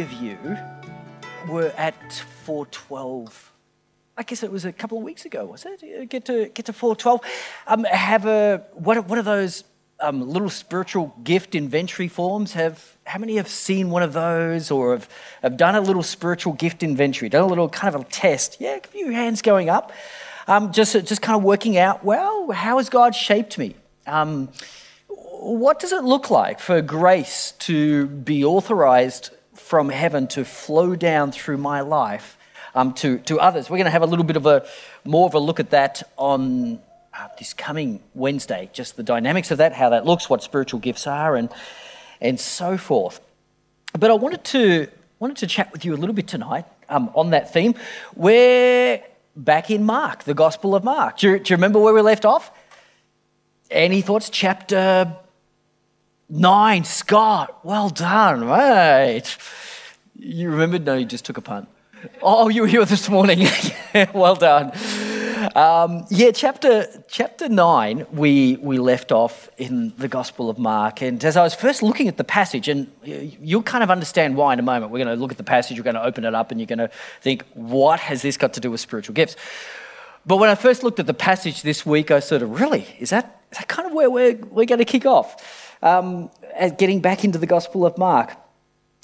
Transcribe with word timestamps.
of 0.00 0.12
you 0.12 0.36
were 1.48 1.72
at 1.76 2.12
412? 2.44 3.52
I 4.16 4.22
guess 4.22 4.42
it 4.42 4.50
was 4.50 4.64
a 4.64 4.72
couple 4.72 4.98
of 4.98 5.04
weeks 5.04 5.24
ago, 5.24 5.46
was 5.46 5.64
it? 5.66 6.08
Get 6.08 6.24
to 6.26 6.48
get 6.48 6.66
to 6.66 6.72
412. 6.72 7.20
Um, 7.66 7.84
have 7.84 8.26
a 8.26 8.64
what? 8.74 9.06
What 9.06 9.18
are 9.18 9.22
those 9.22 9.64
um, 10.00 10.28
little 10.28 10.50
spiritual 10.50 11.14
gift 11.22 11.54
inventory 11.54 12.08
forms? 12.08 12.52
Have 12.52 12.96
how 13.04 13.18
many 13.18 13.36
have 13.36 13.48
seen 13.48 13.90
one 13.90 14.02
of 14.02 14.12
those, 14.12 14.70
or 14.70 14.92
have, 14.92 15.08
have 15.42 15.56
done 15.56 15.74
a 15.74 15.80
little 15.80 16.02
spiritual 16.02 16.52
gift 16.52 16.82
inventory? 16.82 17.28
Done 17.28 17.44
a 17.44 17.46
little 17.46 17.68
kind 17.68 17.94
of 17.94 18.02
a 18.02 18.04
test? 18.04 18.60
Yeah, 18.60 18.76
a 18.76 18.86
few 18.86 19.10
hands 19.10 19.42
going 19.42 19.70
up. 19.70 19.92
Um, 20.46 20.72
just 20.72 20.92
just 20.92 21.22
kind 21.22 21.36
of 21.36 21.42
working 21.42 21.78
out. 21.78 22.04
Well, 22.04 22.50
how 22.50 22.76
has 22.76 22.88
God 22.90 23.14
shaped 23.14 23.56
me? 23.56 23.74
Um, 24.06 24.50
what 25.08 25.78
does 25.80 25.92
it 25.92 26.04
look 26.04 26.30
like 26.30 26.60
for 26.60 26.82
grace 26.82 27.52
to 27.60 28.06
be 28.06 28.44
authorized 28.44 29.30
from 29.70 29.88
heaven 29.88 30.26
to 30.26 30.44
flow 30.44 30.96
down 30.96 31.30
through 31.30 31.56
my 31.56 31.80
life 31.80 32.36
um, 32.74 32.92
to, 32.92 33.18
to 33.18 33.38
others? 33.38 33.70
We're 33.70 33.76
going 33.76 33.84
to 33.84 33.92
have 33.92 34.02
a 34.02 34.06
little 34.06 34.24
bit 34.24 34.36
of 34.36 34.44
a 34.44 34.66
more 35.04 35.26
of 35.26 35.34
a 35.34 35.38
look 35.38 35.60
at 35.60 35.70
that 35.70 36.02
on 36.16 36.80
uh, 37.14 37.28
this 37.38 37.54
coming 37.54 38.00
Wednesday, 38.12 38.68
just 38.72 38.96
the 38.96 39.04
dynamics 39.04 39.52
of 39.52 39.58
that, 39.58 39.72
how 39.72 39.90
that 39.90 40.04
looks, 40.04 40.28
what 40.28 40.42
spiritual 40.42 40.80
gifts 40.80 41.06
are, 41.06 41.36
and, 41.36 41.50
and 42.20 42.40
so 42.40 42.76
forth. 42.76 43.20
But 43.96 44.10
I 44.10 44.14
wanted 44.14 44.42
to, 44.42 44.88
wanted 45.20 45.36
to 45.36 45.46
chat 45.46 45.70
with 45.70 45.84
you 45.84 45.94
a 45.94 45.98
little 45.98 46.16
bit 46.16 46.26
tonight 46.26 46.64
um, 46.88 47.08
on 47.14 47.30
that 47.30 47.52
theme. 47.52 47.76
We're 48.16 49.00
back 49.36 49.70
in 49.70 49.84
Mark, 49.84 50.24
the 50.24 50.34
Gospel 50.34 50.74
of 50.74 50.82
Mark. 50.82 51.18
Do 51.18 51.30
you, 51.30 51.38
do 51.38 51.52
you 51.52 51.56
remember 51.56 51.78
where 51.78 51.94
we 51.94 52.00
left 52.00 52.24
off? 52.24 52.50
Any 53.70 54.00
thoughts? 54.00 54.30
Chapter 54.30 55.14
Nine, 56.32 56.84
Scott. 56.84 57.58
Well 57.64 57.88
done, 57.90 58.46
mate. 58.46 59.36
You 60.22 60.50
remembered? 60.50 60.84
No, 60.84 60.96
you 60.96 61.06
just 61.06 61.24
took 61.24 61.38
a 61.38 61.40
punt. 61.40 61.66
Oh, 62.20 62.50
you 62.50 62.60
were 62.60 62.68
here 62.68 62.84
this 62.84 63.08
morning. 63.08 63.48
well 64.12 64.34
done. 64.34 64.70
Um, 65.56 66.04
yeah, 66.10 66.30
chapter 66.30 66.86
chapter 67.08 67.48
nine, 67.48 68.06
we 68.12 68.56
we 68.56 68.76
left 68.76 69.12
off 69.12 69.48
in 69.56 69.94
the 69.96 70.08
Gospel 70.08 70.50
of 70.50 70.58
Mark, 70.58 71.00
and 71.00 71.24
as 71.24 71.38
I 71.38 71.42
was 71.42 71.54
first 71.54 71.82
looking 71.82 72.06
at 72.06 72.18
the 72.18 72.24
passage, 72.24 72.68
and 72.68 72.92
you'll 73.02 73.62
kind 73.62 73.82
of 73.82 73.90
understand 73.90 74.36
why 74.36 74.52
in 74.52 74.58
a 74.58 74.62
moment. 74.62 74.92
We're 74.92 75.02
going 75.02 75.16
to 75.16 75.20
look 75.20 75.30
at 75.30 75.38
the 75.38 75.44
passage, 75.44 75.78
we're 75.78 75.84
going 75.84 75.94
to 75.94 76.04
open 76.04 76.26
it 76.26 76.34
up, 76.34 76.50
and 76.50 76.60
you're 76.60 76.66
going 76.66 76.80
to 76.80 76.90
think, 77.22 77.46
what 77.54 77.98
has 78.00 78.20
this 78.20 78.36
got 78.36 78.52
to 78.54 78.60
do 78.60 78.70
with 78.70 78.80
spiritual 78.80 79.14
gifts? 79.14 79.36
But 80.26 80.36
when 80.36 80.50
I 80.50 80.54
first 80.54 80.82
looked 80.82 81.00
at 81.00 81.06
the 81.06 81.14
passage 81.14 81.62
this 81.62 81.86
week, 81.86 82.10
I 82.10 82.20
sort 82.20 82.42
of 82.42 82.60
really 82.60 82.86
is 82.98 83.08
that 83.08 83.40
is 83.50 83.56
that 83.56 83.68
kind 83.68 83.86
of 83.88 83.94
where 83.94 84.10
we're 84.10 84.36
we're 84.36 84.66
going 84.66 84.80
to 84.80 84.84
kick 84.84 85.06
off? 85.06 85.66
um, 85.82 86.30
getting 86.78 87.00
back 87.00 87.24
into 87.24 87.38
the 87.38 87.46
Gospel 87.46 87.86
of 87.86 87.96
Mark. 87.98 88.36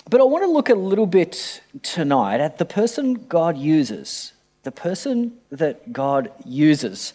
But 0.09 0.21
I 0.21 0.25
want 0.25 0.45
to 0.45 0.51
look 0.51 0.69
a 0.69 0.75
little 0.75 1.07
bit 1.07 1.63
tonight 1.83 2.41
at 2.41 2.59
the 2.59 2.65
person 2.65 3.27
God 3.27 3.59
uses, 3.59 4.35
the 4.63 4.71
person 4.71 5.33
that 5.51 5.93
God 5.93 6.31
uses. 6.45 7.13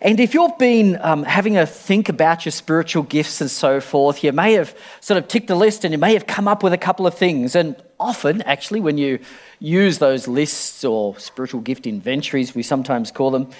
And 0.00 0.20
if 0.20 0.32
you've 0.32 0.56
been 0.56 1.00
um, 1.00 1.24
having 1.24 1.56
a 1.56 1.66
think 1.66 2.08
about 2.08 2.44
your 2.44 2.52
spiritual 2.52 3.02
gifts 3.02 3.40
and 3.40 3.50
so 3.50 3.80
forth, 3.80 4.22
you 4.22 4.30
may 4.30 4.52
have 4.52 4.76
sort 5.00 5.18
of 5.18 5.26
ticked 5.26 5.50
a 5.50 5.56
list 5.56 5.84
and 5.84 5.90
you 5.90 5.98
may 5.98 6.12
have 6.12 6.28
come 6.28 6.46
up 6.46 6.62
with 6.62 6.72
a 6.72 6.78
couple 6.78 7.08
of 7.08 7.14
things. 7.14 7.56
And 7.56 7.74
often, 7.98 8.40
actually, 8.42 8.80
when 8.80 8.98
you 8.98 9.18
use 9.58 9.98
those 9.98 10.28
lists 10.28 10.84
or 10.84 11.18
spiritual 11.18 11.60
gift 11.60 11.88
inventories, 11.88 12.54
we 12.54 12.62
sometimes 12.62 13.10
call 13.10 13.32
them, 13.32 13.50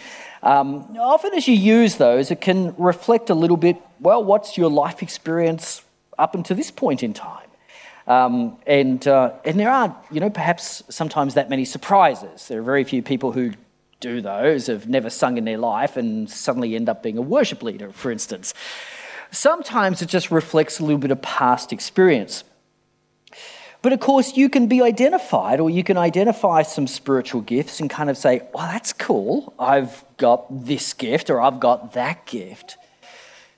um, 0.45 0.97
often, 1.01 1.35
as 1.35 1.49
you 1.49 1.55
use 1.55 1.97
those, 1.97 2.31
it 2.31 2.41
can 2.41 2.77
reflect 2.79 3.29
a 3.29 3.35
little 3.35 3.57
bit 3.57 3.77
well, 3.99 4.23
what's 4.23 4.57
your 4.57 4.71
life 4.71 5.03
experience 5.03 5.83
up 6.17 6.37
until 6.37 6.57
this 6.57 6.71
point 6.71 7.03
in 7.03 7.13
time? 7.13 7.42
Um, 8.13 8.59
and, 8.67 9.07
uh, 9.09 9.33
and 9.45 9.59
there 9.59 9.71
aren't, 9.71 9.95
you 10.11 10.21
know, 10.21 10.29
perhaps 10.29 10.83
sometimes 10.91 11.35
that 11.35 11.49
many 11.49 11.65
surprises. 11.65 12.49
There 12.49 12.59
are 12.61 12.63
very 12.63 12.85
few 12.85 13.03
people 13.03 13.33
who 13.33 13.53
do 14.01 14.21
those, 14.21 14.67
have 14.67 14.87
never 14.87 15.09
sung 15.09 15.39
in 15.39 15.45
their 15.45 15.57
life, 15.57 15.97
and 15.97 16.29
suddenly 16.29 16.77
end 16.77 16.89
up 16.89 17.03
being 17.03 17.17
a 17.17 17.23
worship 17.23 17.63
leader, 17.63 17.91
for 17.91 18.11
instance. 18.11 18.53
Sometimes 19.31 20.03
it 20.03 20.11
just 20.11 20.31
reflects 20.31 20.79
a 20.79 20.83
little 20.83 20.99
bit 20.99 21.11
of 21.11 21.23
past 21.23 21.73
experience. 21.73 22.45
But 23.81 23.93
of 23.95 24.01
course, 24.01 24.37
you 24.37 24.51
can 24.51 24.67
be 24.67 24.83
identified, 24.83 25.59
or 25.59 25.71
you 25.71 25.83
can 25.83 25.97
identify 25.97 26.63
some 26.63 26.87
spiritual 26.87 27.41
gifts 27.41 27.81
and 27.81 27.89
kind 27.89 28.11
of 28.11 28.19
say, 28.19 28.43
well, 28.53 28.67
that's 28.67 28.93
cool. 28.93 29.55
I've 29.59 30.05
got 30.19 30.67
this 30.67 30.93
gift, 30.93 31.31
or 31.31 31.41
I've 31.41 31.61
got 31.61 31.95
that 31.95 32.27
gift. 32.27 32.77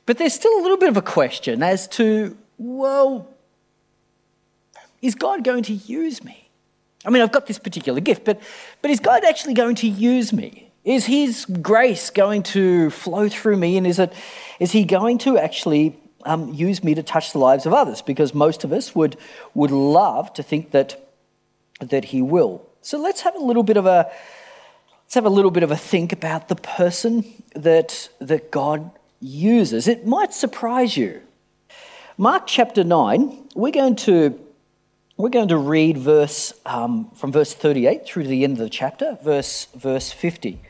But 0.07 0.19
there's 0.19 0.35
still 0.35 0.57
a 0.61 0.63
little 0.63 0.77
bit 0.77 0.91
of 0.91 0.97
a 0.97 1.03
question 1.03 1.63
as 1.63 1.89
to, 1.89 2.37
well, 2.57 3.34
is 5.05 5.15
God 5.15 5.45
going 5.45 5.63
to 5.65 5.75
use 5.75 6.25
me? 6.25 6.49
I 7.05 7.11
mean, 7.11 7.21
I've 7.21 7.33
got 7.33 7.47
this 7.47 7.59
particular 7.59 8.01
gift, 8.01 8.25
but, 8.25 8.41
but 8.81 8.91
is 8.91 9.01
God 9.01 9.23
actually 9.25 9.53
going 9.53 9.75
to 9.77 9.89
use 9.89 10.33
me? 10.33 10.73
Is 10.83 11.05
His 11.05 11.45
grace 11.45 12.09
going 12.09 12.43
to 12.45 12.89
flow 12.89 13.29
through 13.29 13.59
me? 13.59 13.77
And 13.77 13.87
is, 13.87 13.99
it, 13.99 14.13
is 14.59 14.73
He 14.73 14.85
going 14.85 15.19
to 15.19 15.37
actually 15.37 16.01
um, 16.25 16.55
use 16.55 16.83
me 16.83 16.95
to 16.95 17.03
touch 17.03 17.33
the 17.33 17.39
lives 17.39 17.67
of 17.67 17.75
others 17.75 18.01
because 18.01 18.33
most 18.33 18.65
of 18.65 18.73
us 18.73 18.95
would, 18.95 19.19
would 19.53 19.71
love 19.71 20.33
to 20.35 20.43
think 20.43 20.71
that, 20.71 21.13
that 21.81 22.07
he 22.07 22.23
will. 22.23 22.67
So 22.81 22.99
let's 22.99 23.21
have 23.23 23.35
a 23.35 23.41
little 23.41 23.63
bit 23.63 23.77
of 23.77 23.85
a 23.85 24.11
let's 25.03 25.15
have 25.15 25.27
a 25.27 25.31
little 25.31 25.51
bit 25.51 25.63
of 25.63 25.71
a 25.71 25.77
think 25.77 26.13
about 26.13 26.49
the 26.49 26.57
person 26.57 27.25
that, 27.55 28.09
that 28.21 28.51
God 28.51 28.91
uses. 29.21 29.87
It 29.87 30.07
might 30.07 30.33
surprise 30.33 30.97
you. 30.97 31.21
Mark 32.17 32.47
chapter 32.47 32.85
9, 32.85 33.49
we're 33.55 33.73
going 33.73 33.97
to, 33.97 34.41
we're 35.17 35.29
going 35.29 35.49
to 35.49 35.57
read 35.57 35.97
verse, 35.99 36.53
um, 36.67 37.11
from 37.15 37.33
verse 37.33 37.55
38 37.55 38.07
through 38.07 38.25
to 38.25 38.29
the 38.29 38.45
end 38.45 38.55
of 38.55 38.59
the 38.59 38.71
chapter, 38.71 39.19
verse, 39.23 39.67
verse 39.75 40.11
50. 40.13 40.61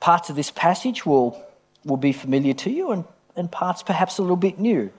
Parts 0.00 0.30
of 0.30 0.36
this 0.36 0.50
passage 0.50 1.06
will 1.06 1.42
will 1.84 1.96
be 1.96 2.12
familiar 2.12 2.54
to 2.54 2.70
you 2.70 2.92
and, 2.92 3.04
and 3.36 3.50
parts 3.50 3.82
perhaps 3.82 4.18
a 4.18 4.22
little 4.22 4.36
bit 4.36 4.58
new. 4.58 4.90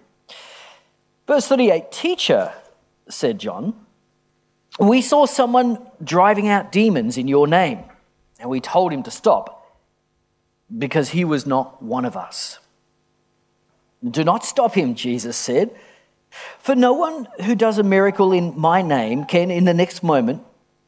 Verse 1.28 1.48
38 1.48 1.92
Teacher, 1.92 2.54
said 3.10 3.40
John, 3.40 3.74
we 4.80 5.02
saw 5.02 5.26
someone 5.26 5.86
driving 6.04 6.48
out 6.48 6.72
demons 6.72 7.18
in 7.18 7.28
your 7.28 7.48
name, 7.48 7.84
and 8.40 8.50
we 8.50 8.60
told 8.60 8.92
him 8.92 9.04
to 9.04 9.12
stop 9.12 9.80
because 10.76 11.10
he 11.10 11.24
was 11.24 11.46
not 11.46 11.82
one 11.82 12.06
of 12.06 12.18
us. 12.18 12.60
Do 14.08 14.24
not 14.24 14.46
stop 14.46 14.74
him, 14.74 14.96
Jesus 14.96 15.38
said, 15.38 15.76
for 16.60 16.76
no 16.76 16.94
one 16.94 17.28
who 17.44 17.56
does 17.56 17.78
a 17.78 17.84
miracle 17.84 18.32
in 18.34 18.60
my 18.60 18.82
name 18.82 19.26
can, 19.26 19.52
in 19.52 19.66
the 19.66 19.74
next 19.74 20.04
moment, 20.04 20.44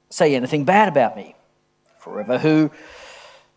say 0.09 0.35
anything 0.35 0.65
bad 0.65 0.87
about 0.87 1.15
me. 1.15 1.35
Forever 1.99 2.39
who 2.39 2.71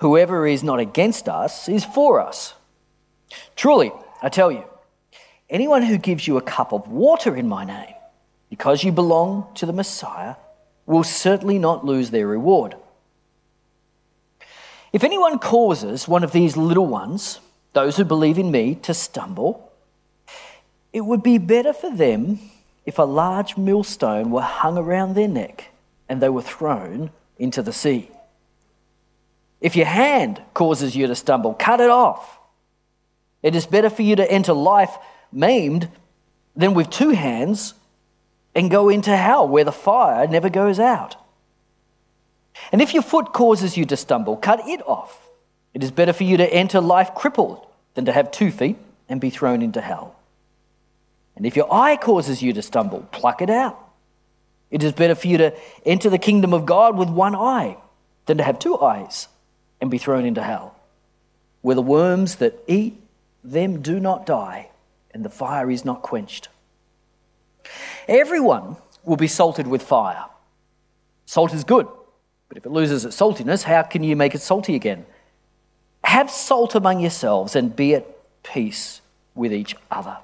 Whoever 0.01 0.47
is 0.47 0.63
not 0.63 0.79
against 0.79 1.29
us 1.29 1.69
is 1.69 1.85
for 1.85 2.21
us. 2.21 2.55
Truly, 3.57 3.93
I 4.23 4.29
tell 4.29 4.53
you, 4.53 4.65
anyone 5.51 5.83
who 5.83 5.99
gives 5.99 6.27
you 6.27 6.37
a 6.37 6.43
cup 6.43 6.73
of 6.73 6.89
water 6.89 7.37
in 7.37 7.49
my 7.49 7.65
name, 7.65 7.95
because 8.49 8.85
you 8.85 8.93
belong 8.93 9.49
to 9.57 9.67
the 9.67 9.73
Messiah, 9.73 10.37
will 10.87 11.03
certainly 11.03 11.59
not 11.59 11.85
lose 11.85 12.11
their 12.11 12.27
reward. 12.27 12.77
If 14.93 15.05
anyone 15.05 15.39
causes 15.39 16.07
one 16.09 16.25
of 16.25 16.33
these 16.33 16.57
little 16.57 16.87
ones, 16.87 17.41
those 17.73 17.97
who 17.97 18.05
believe 18.05 18.39
in 18.39 18.51
me, 18.51 18.75
to 18.77 18.95
stumble, 18.95 19.73
it 20.93 21.03
would 21.03 21.23
be 21.23 21.39
better 21.39 21.73
for 21.73 21.95
them 21.95 22.39
if 22.87 22.99
a 22.99 23.03
large 23.03 23.57
millstone 23.57 24.31
were 24.31 24.41
hung 24.41 24.79
around 24.79 25.15
their 25.15 25.29
neck 25.29 25.67
and 26.09 26.21
they 26.21 26.29
were 26.29 26.43
thrown 26.43 27.11
into 27.39 27.63
the 27.63 27.73
sea. 27.73 28.11
If 29.61 29.77
your 29.77 29.87
hand 29.87 30.41
causes 30.55 30.97
you 30.97 31.07
to 31.07 31.15
stumble, 31.15 31.55
cut 31.55 31.81
it 31.81 31.91
off. 31.91 32.39
It 33.43 33.55
is 33.55 33.67
better 33.67 33.91
for 33.91 34.03
you 34.03 34.17
to 34.17 34.31
enter 34.31 34.53
life 34.53 34.97
maimed 35.33 35.89
than 36.57 36.75
with 36.75 36.91
two 36.91 37.11
hands 37.11 37.75
and 38.55 38.71
go 38.71 38.89
into 38.89 39.17
hell 39.17 39.47
where 39.47 39.65
the 39.65 39.73
fire 39.73 40.27
never 40.27 40.49
goes 40.49 40.81
out. 40.81 41.17
And 42.73 42.83
if 42.83 42.95
your 42.95 43.03
foot 43.03 43.33
causes 43.33 43.77
you 43.77 43.85
to 43.87 43.97
stumble, 43.97 44.37
cut 44.37 44.67
it 44.67 44.81
off. 44.87 45.28
It 45.79 45.85
is 45.85 45.93
better 45.93 46.13
for 46.13 46.25
you 46.25 46.37
to 46.39 46.53
enter 46.53 46.81
life 46.81 47.15
crippled 47.15 47.65
than 47.95 48.05
to 48.07 48.13
have 48.13 48.33
two 48.33 48.51
feet 48.51 48.79
and 49.09 49.21
be 49.21 49.31
thrown 49.31 49.63
into 49.63 49.81
hell. 49.81 50.17
And 51.37 51.47
if 51.47 51.55
your 51.55 51.73
eye 51.73 51.97
causes 51.97 52.43
you 52.43 52.53
to 52.55 52.63
stumble, 52.63 53.07
pluck 53.13 53.41
it 53.41 53.49
out. 53.49 53.79
It 54.73 54.83
is 54.83 54.91
better 54.91 55.15
for 55.15 55.29
you 55.29 55.39
to 55.39 55.55
enter 55.87 56.11
the 56.11 56.19
kingdom 56.19 56.53
of 56.53 56.67
God 56.67 56.99
with 56.99 57.09
one 57.09 57.37
eye 57.37 57.77
than 58.27 58.39
to 58.39 58.43
have 58.43 58.59
two 58.59 58.77
eyes 58.81 59.29
and 59.81 59.89
be 59.89 59.99
thrown 59.99 60.25
into 60.25 60.43
hell, 60.43 60.75
where 61.63 61.77
the 61.77 61.81
worms 61.81 62.35
that 62.37 62.59
eat 62.67 63.01
them 63.45 63.81
do 63.81 64.01
not 64.01 64.27
die, 64.27 64.71
and 65.13 65.25
the 65.25 65.31
fire 65.31 65.71
is 65.71 65.85
not 65.85 66.03
quenched. 66.03 66.49
Everyone 68.09 68.79
will 69.05 69.17
be 69.17 69.29
salted 69.29 69.69
with 69.69 69.83
fire. 69.83 70.25
Salt 71.25 71.55
is 71.55 71.63
good, 71.63 71.87
but 72.49 72.59
if 72.59 72.67
it 72.67 72.73
loses 72.73 73.05
its 73.05 73.17
saltiness, 73.17 73.63
how 73.63 73.83
can 73.83 74.03
you 74.03 74.17
make 74.17 74.35
it 74.35 74.43
salty 74.43 74.75
again? 74.75 75.07
Have 76.09 76.31
salt 76.31 76.75
among 76.75 77.01
yourselves 77.01 77.55
and 77.55 77.77
be 77.77 77.95
at 77.95 78.07
peace 78.43 79.03
with 79.35 79.53
each 79.53 79.77
other. 79.91 80.17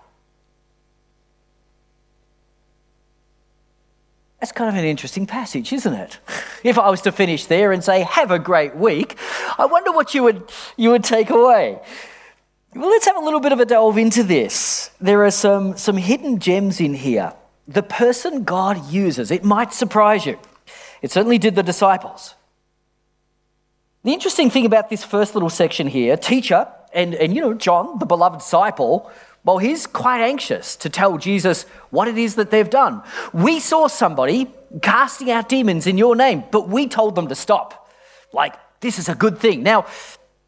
That's 4.40 4.50
kind 4.50 4.70
of 4.70 4.82
an 4.82 4.86
interesting 4.86 5.26
passage, 5.26 5.74
isn't 5.74 5.92
it? 5.92 6.18
If 6.64 6.78
I 6.78 6.88
was 6.88 7.02
to 7.02 7.12
finish 7.12 7.44
there 7.44 7.72
and 7.72 7.84
say, 7.84 8.00
have 8.00 8.30
a 8.30 8.38
great 8.38 8.74
week, 8.74 9.18
I 9.58 9.66
wonder 9.66 9.92
what 9.92 10.14
you 10.14 10.22
would, 10.22 10.50
you 10.78 10.90
would 10.92 11.04
take 11.04 11.28
away. 11.28 11.78
Well, 12.74 12.88
let's 12.88 13.04
have 13.04 13.18
a 13.18 13.20
little 13.20 13.40
bit 13.40 13.52
of 13.52 13.60
a 13.60 13.66
delve 13.66 13.98
into 13.98 14.22
this. 14.22 14.90
There 14.98 15.22
are 15.26 15.30
some, 15.30 15.76
some 15.76 15.98
hidden 15.98 16.38
gems 16.38 16.80
in 16.80 16.94
here. 16.94 17.34
The 17.68 17.82
person 17.82 18.44
God 18.44 18.90
uses, 18.90 19.30
it 19.30 19.44
might 19.44 19.74
surprise 19.74 20.24
you. 20.24 20.38
It 21.02 21.12
certainly 21.12 21.36
did 21.36 21.54
the 21.54 21.62
disciples. 21.62 22.34
The 24.04 24.12
interesting 24.12 24.50
thing 24.50 24.66
about 24.66 24.90
this 24.90 25.02
first 25.02 25.34
little 25.34 25.48
section 25.48 25.86
here, 25.86 26.16
teacher, 26.16 26.68
and, 26.92 27.14
and 27.14 27.34
you 27.34 27.40
know, 27.40 27.54
John, 27.54 27.98
the 27.98 28.06
beloved 28.06 28.40
disciple, 28.40 29.10
well, 29.44 29.58
he's 29.58 29.86
quite 29.86 30.20
anxious 30.20 30.76
to 30.76 30.90
tell 30.90 31.16
Jesus 31.18 31.64
what 31.90 32.06
it 32.06 32.18
is 32.18 32.34
that 32.36 32.50
they've 32.50 32.68
done. 32.68 33.02
We 33.32 33.60
saw 33.60 33.88
somebody 33.88 34.50
casting 34.82 35.30
out 35.30 35.48
demons 35.48 35.86
in 35.86 35.98
your 35.98 36.16
name, 36.16 36.44
but 36.50 36.68
we 36.68 36.86
told 36.86 37.14
them 37.14 37.28
to 37.28 37.34
stop. 37.34 37.90
Like, 38.32 38.54
this 38.80 38.98
is 38.98 39.08
a 39.08 39.14
good 39.14 39.38
thing. 39.38 39.62
Now, 39.62 39.86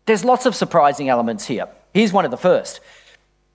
there's 0.04 0.24
lots 0.24 0.46
of 0.46 0.54
surprising 0.54 1.08
elements 1.08 1.46
here. 1.46 1.66
Here's 1.94 2.12
one 2.12 2.24
of 2.24 2.30
the 2.30 2.36
first 2.36 2.80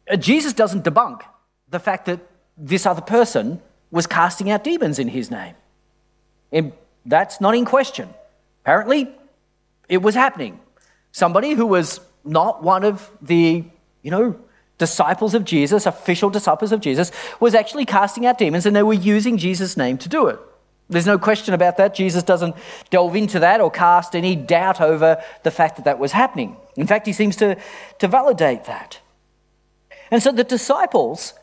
uh, 0.10 0.16
Jesus 0.16 0.54
doesn't 0.54 0.84
debunk 0.84 1.22
the 1.70 1.80
fact 1.80 2.06
that 2.08 2.20
this 2.58 2.86
other 2.86 3.02
person 3.02 3.62
was 3.92 4.08
casting 4.08 4.50
out 4.50 4.64
demons 4.64 5.00
in 5.00 5.08
his 5.10 5.30
name. 5.30 5.56
And 6.52 6.74
that's 7.06 7.40
not 7.40 7.56
in 7.56 7.66
question. 7.66 8.10
Apparently, 8.64 9.12
it 9.92 10.02
was 10.02 10.16
happening. 10.16 10.58
Somebody 11.12 11.54
who 11.54 11.68
was 11.68 12.00
not 12.24 12.64
one 12.64 12.86
of 12.86 13.12
the, 13.22 13.66
you 14.02 14.10
know, 14.10 14.40
disciples 14.78 15.36
of 15.36 15.44
Jesus, 15.44 15.86
official 15.86 16.30
disciples 16.30 16.72
of 16.72 16.80
Jesus, 16.80 17.12
was 17.42 17.54
actually 17.54 17.86
casting 17.86 18.26
out 18.26 18.38
demons 18.38 18.66
and 18.66 18.74
they 18.74 18.84
were 18.84 18.94
using 18.94 19.38
Jesus' 19.38 19.76
name 19.76 19.98
to 19.98 20.08
do 20.08 20.28
it. 20.28 20.40
There's 20.88 21.06
no 21.06 21.20
question 21.20 21.54
about 21.54 21.76
that. 21.76 21.94
Jesus 21.94 22.24
doesn't 22.24 22.56
delve 22.90 23.18
into 23.18 23.40
that 23.40 23.60
or 23.60 23.70
cast 23.70 24.16
any 24.16 24.34
doubt 24.36 24.80
over 24.80 25.22
the 25.44 25.52
fact 25.52 25.76
that 25.76 25.86
that 25.86 26.00
was 26.00 26.14
happening. 26.14 26.56
In 26.78 26.88
fact, 26.88 27.06
he 27.06 27.14
seems 27.14 27.36
to, 27.38 27.58
to 28.00 28.08
validate 28.08 28.64
that. 28.66 29.00
And 30.10 30.24
so 30.24 30.32
the 30.32 30.46
disciples 30.46 31.34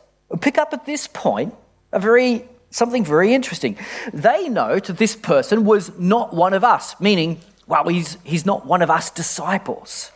pick 0.41 0.57
up 0.57 0.73
at 0.73 0.87
this 0.87 1.07
point 1.07 1.53
a 1.91 1.99
very 1.99 2.45
something 2.71 3.03
very 3.03 3.33
interesting. 3.33 3.77
They 4.11 4.49
know 4.49 4.79
that 4.79 4.97
this 4.97 5.15
person 5.15 5.65
was 5.65 5.97
not 5.97 6.33
one 6.33 6.53
of 6.53 6.63
us, 6.63 6.99
meaning, 6.99 7.41
well, 7.69 7.87
he's, 7.87 8.17
he's 8.23 8.47
not 8.47 8.65
one 8.65 8.81
of 8.81 8.89
us 8.89 9.11
disciples. 9.11 10.11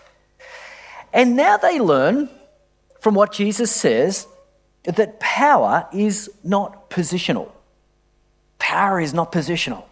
And 1.14 1.36
now 1.36 1.56
they 1.56 1.80
learn 1.80 2.30
from 3.00 3.14
what 3.14 3.32
Jesus 3.32 3.72
says 3.72 4.28
that 4.84 5.20
power 5.20 5.88
is 5.94 6.32
not 6.44 6.90
positional. 6.90 7.52
Power 8.58 9.00
is 9.00 9.14
not 9.14 9.32
positional. 9.32 9.84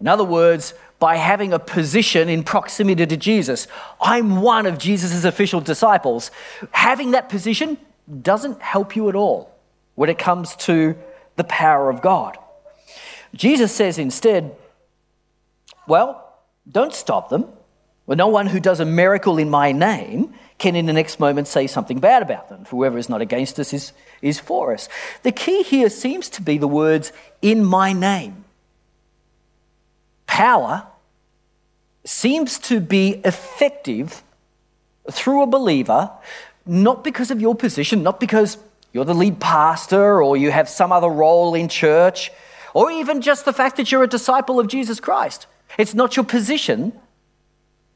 In 0.00 0.08
other 0.08 0.24
words, 0.24 0.72
by 0.98 1.16
having 1.16 1.52
a 1.52 1.58
position 1.58 2.30
in 2.30 2.42
proximity 2.42 3.04
to 3.04 3.16
Jesus, 3.18 3.68
I'm 4.00 4.40
one 4.40 4.64
of 4.64 4.78
Jesus' 4.78 5.24
official 5.24 5.60
disciples. 5.60 6.30
Having 6.70 7.10
that 7.10 7.28
position 7.28 7.76
doesn't 8.22 8.62
help 8.62 8.96
you 8.96 9.10
at 9.10 9.14
all 9.14 9.54
when 9.94 10.08
it 10.08 10.18
comes 10.18 10.56
to 10.56 10.96
the 11.36 11.44
power 11.44 11.90
of 11.90 12.00
God. 12.00 12.38
Jesus 13.34 13.72
says 13.72 13.98
instead, 13.98 14.56
well, 15.86 16.31
don't 16.70 16.94
stop 16.94 17.28
them. 17.28 17.46
Well, 18.06 18.16
no 18.16 18.28
one 18.28 18.46
who 18.48 18.60
does 18.60 18.80
a 18.80 18.84
miracle 18.84 19.38
in 19.38 19.48
my 19.48 19.72
name 19.72 20.34
can 20.58 20.76
in 20.76 20.86
the 20.86 20.92
next 20.92 21.20
moment 21.20 21.48
say 21.48 21.66
something 21.66 21.98
bad 21.98 22.22
about 22.22 22.48
them. 22.48 22.64
Whoever 22.66 22.98
is 22.98 23.08
not 23.08 23.20
against 23.20 23.58
us 23.58 23.72
is, 23.72 23.92
is 24.20 24.40
for 24.40 24.72
us. 24.72 24.88
The 25.22 25.32
key 25.32 25.62
here 25.62 25.88
seems 25.88 26.28
to 26.30 26.42
be 26.42 26.58
the 26.58 26.68
words, 26.68 27.12
in 27.40 27.64
my 27.64 27.92
name. 27.92 28.44
Power 30.26 30.86
seems 32.04 32.58
to 32.60 32.80
be 32.80 33.20
effective 33.24 34.22
through 35.10 35.42
a 35.42 35.46
believer, 35.46 36.10
not 36.66 37.04
because 37.04 37.30
of 37.30 37.40
your 37.40 37.54
position, 37.54 38.02
not 38.02 38.20
because 38.20 38.58
you're 38.92 39.04
the 39.04 39.14
lead 39.14 39.40
pastor 39.40 40.22
or 40.22 40.36
you 40.36 40.50
have 40.50 40.68
some 40.68 40.92
other 40.92 41.08
role 41.08 41.54
in 41.54 41.68
church, 41.68 42.30
or 42.74 42.90
even 42.90 43.20
just 43.20 43.44
the 43.44 43.52
fact 43.52 43.76
that 43.76 43.92
you're 43.92 44.02
a 44.02 44.08
disciple 44.08 44.58
of 44.58 44.68
Jesus 44.68 45.00
Christ. 45.00 45.46
It's 45.78 45.94
not 45.94 46.16
your 46.16 46.24
position 46.24 46.92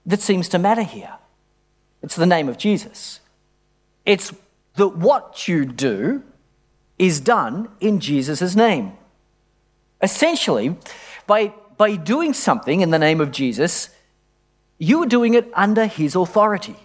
that 0.05 0.21
seems 0.21 0.49
to 0.51 0.59
matter 0.59 0.83
here. 0.83 1.15
It's 2.03 2.17
the 2.17 2.27
name 2.27 2.49
of 2.49 2.59
Jesus. 2.59 3.21
It's 4.05 4.33
that 4.77 4.97
what 4.97 5.49
you 5.49 5.65
do 5.65 6.23
is 6.99 7.21
done 7.21 7.69
in 7.81 8.01
Jesus' 8.01 8.55
name. 8.55 8.93
Essentially, 10.01 10.77
by, 11.27 11.53
by 11.77 11.97
doing 11.97 12.33
something 12.33 12.81
in 12.81 12.91
the 12.91 12.99
name 12.99 13.21
of 13.21 13.33
Jesus, 13.33 13.91
you 14.79 15.03
are 15.03 15.07
doing 15.07 15.35
it 15.35 15.51
under 15.55 15.87
his 15.87 16.15
authority. 16.15 16.77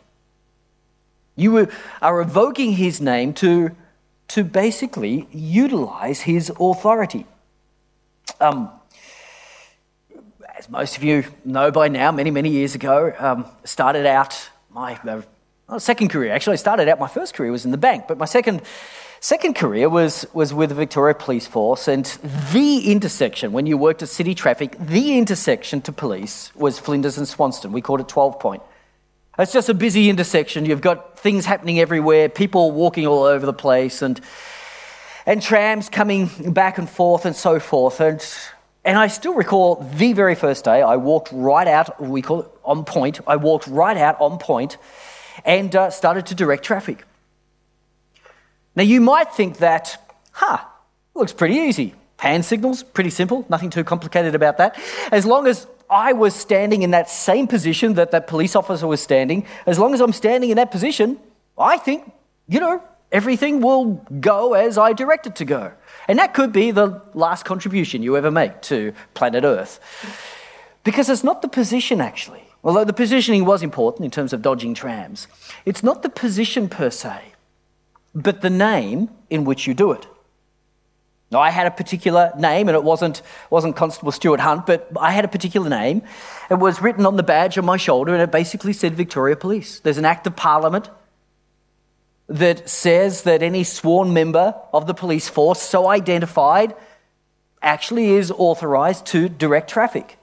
You 1.35 1.67
are 2.01 2.21
evoking 2.21 2.73
his 2.73 2.99
name 3.01 3.33
to, 3.35 3.71
to 4.29 4.43
basically 4.43 5.27
utilize 5.31 6.21
his 6.21 6.51
authority. 6.59 7.25
Um, 8.39 8.69
as 10.61 10.69
most 10.69 10.95
of 10.95 11.03
you 11.03 11.25
know 11.43 11.71
by 11.71 11.87
now, 11.87 12.11
many, 12.11 12.29
many 12.29 12.49
years 12.49 12.75
ago, 12.75 13.11
um, 13.17 13.47
started 13.63 14.05
out 14.05 14.49
my 14.69 14.99
uh, 15.67 15.79
second 15.79 16.09
career. 16.09 16.31
Actually, 16.31 16.53
I 16.53 16.57
started 16.57 16.87
out, 16.87 16.99
my 16.99 17.07
first 17.07 17.33
career 17.33 17.51
was 17.51 17.65
in 17.65 17.71
the 17.71 17.77
bank, 17.77 18.05
but 18.07 18.19
my 18.19 18.25
second, 18.25 18.61
second 19.21 19.55
career 19.55 19.89
was, 19.89 20.27
was 20.33 20.53
with 20.53 20.69
the 20.69 20.75
Victoria 20.75 21.15
Police 21.15 21.47
Force. 21.47 21.87
And 21.87 22.05
the 22.53 22.91
intersection, 22.91 23.53
when 23.53 23.65
you 23.65 23.75
worked 23.75 24.03
at 24.03 24.09
city 24.09 24.35
traffic, 24.35 24.75
the 24.79 25.17
intersection 25.17 25.81
to 25.81 25.91
police 25.91 26.53
was 26.55 26.77
Flinders 26.77 27.17
and 27.17 27.27
Swanston. 27.27 27.71
We 27.71 27.81
called 27.81 28.01
it 28.01 28.07
12 28.07 28.39
Point. 28.39 28.61
It's 29.39 29.53
just 29.53 29.69
a 29.69 29.73
busy 29.73 30.11
intersection. 30.11 30.65
You've 30.65 30.81
got 30.81 31.17
things 31.17 31.47
happening 31.47 31.79
everywhere, 31.79 32.29
people 32.29 32.69
walking 32.69 33.07
all 33.07 33.23
over 33.23 33.47
the 33.47 33.53
place, 33.53 34.03
and, 34.03 34.21
and 35.25 35.41
trams 35.41 35.89
coming 35.89 36.29
back 36.53 36.77
and 36.77 36.87
forth 36.87 37.25
and 37.25 37.35
so 37.35 37.59
forth. 37.59 37.99
And 37.99 38.23
and 38.83 38.97
I 38.97 39.07
still 39.07 39.33
recall 39.33 39.75
the 39.75 40.13
very 40.13 40.35
first 40.35 40.65
day, 40.65 40.81
I 40.81 40.95
walked 40.95 41.29
right 41.31 41.67
out, 41.67 42.01
we 42.01 42.21
call 42.21 42.41
it 42.41 42.51
on 42.63 42.83
point. 42.83 43.19
I 43.27 43.35
walked 43.35 43.67
right 43.67 43.97
out 43.97 44.19
on 44.19 44.39
point 44.39 44.77
and 45.45 45.75
uh, 45.75 45.89
started 45.91 46.25
to 46.27 46.35
direct 46.35 46.63
traffic. 46.63 47.05
Now, 48.75 48.83
you 48.83 49.01
might 49.01 49.33
think 49.33 49.57
that, 49.57 49.97
huh, 50.31 50.59
looks 51.13 51.33
pretty 51.33 51.55
easy. 51.55 51.93
Hand 52.17 52.45
signals, 52.45 52.83
pretty 52.83 53.09
simple, 53.09 53.45
nothing 53.49 53.69
too 53.69 53.83
complicated 53.83 54.35
about 54.35 54.57
that. 54.57 54.79
As 55.11 55.25
long 55.25 55.47
as 55.47 55.67
I 55.89 56.13
was 56.13 56.33
standing 56.35 56.83
in 56.83 56.91
that 56.91 57.09
same 57.09 57.47
position 57.47 57.95
that 57.95 58.11
that 58.11 58.27
police 58.27 58.55
officer 58.55 58.87
was 58.87 59.01
standing, 59.01 59.45
as 59.65 59.77
long 59.77 59.93
as 59.93 60.01
I'm 60.01 60.13
standing 60.13 60.49
in 60.49 60.55
that 60.55 60.71
position, 60.71 61.19
I 61.57 61.77
think, 61.77 62.11
you 62.47 62.59
know, 62.59 62.81
everything 63.11 63.61
will 63.61 64.05
go 64.19 64.53
as 64.53 64.77
I 64.77 64.93
direct 64.93 65.27
it 65.27 65.35
to 65.37 65.45
go. 65.45 65.73
And 66.07 66.19
that 66.19 66.33
could 66.33 66.51
be 66.51 66.71
the 66.71 67.01
last 67.13 67.45
contribution 67.45 68.03
you 68.03 68.17
ever 68.17 68.31
make 68.31 68.61
to 68.63 68.93
planet 69.13 69.43
Earth. 69.43 69.79
Because 70.83 71.09
it's 71.09 71.23
not 71.23 71.41
the 71.41 71.47
position, 71.47 72.01
actually. 72.01 72.43
Although 72.63 72.85
the 72.85 72.93
positioning 72.93 73.45
was 73.45 73.63
important 73.63 74.05
in 74.05 74.11
terms 74.11 74.33
of 74.33 74.41
dodging 74.41 74.73
trams, 74.73 75.27
it's 75.65 75.83
not 75.83 76.03
the 76.03 76.09
position 76.09 76.69
per 76.69 76.89
se, 76.89 77.33
but 78.13 78.41
the 78.41 78.49
name 78.49 79.09
in 79.29 79.45
which 79.45 79.65
you 79.67 79.73
do 79.73 79.91
it. 79.91 80.07
Now, 81.31 81.39
I 81.39 81.49
had 81.49 81.65
a 81.65 81.71
particular 81.71 82.33
name, 82.37 82.67
and 82.67 82.75
it 82.75 82.83
wasn't, 82.83 83.21
wasn't 83.49 83.77
Constable 83.77 84.11
Stewart 84.11 84.41
Hunt, 84.41 84.65
but 84.65 84.91
I 84.99 85.11
had 85.11 85.23
a 85.23 85.29
particular 85.29 85.69
name. 85.69 86.01
It 86.49 86.55
was 86.55 86.81
written 86.81 87.05
on 87.05 87.15
the 87.15 87.23
badge 87.23 87.57
on 87.57 87.63
my 87.63 87.77
shoulder, 87.77 88.13
and 88.13 88.21
it 88.21 88.31
basically 88.31 88.73
said 88.73 88.95
Victoria 88.95 89.37
Police. 89.37 89.79
There's 89.79 89.97
an 89.97 90.03
Act 90.03 90.27
of 90.27 90.35
Parliament 90.35 90.89
that 92.31 92.69
says 92.69 93.23
that 93.23 93.43
any 93.43 93.63
sworn 93.63 94.13
member 94.13 94.55
of 94.71 94.87
the 94.87 94.93
police 94.93 95.27
force 95.27 95.61
so 95.61 95.89
identified 95.89 96.73
actually 97.61 98.11
is 98.11 98.31
authorized 98.31 99.05
to 99.07 99.27
direct 99.27 99.69
traffic. 99.69 100.17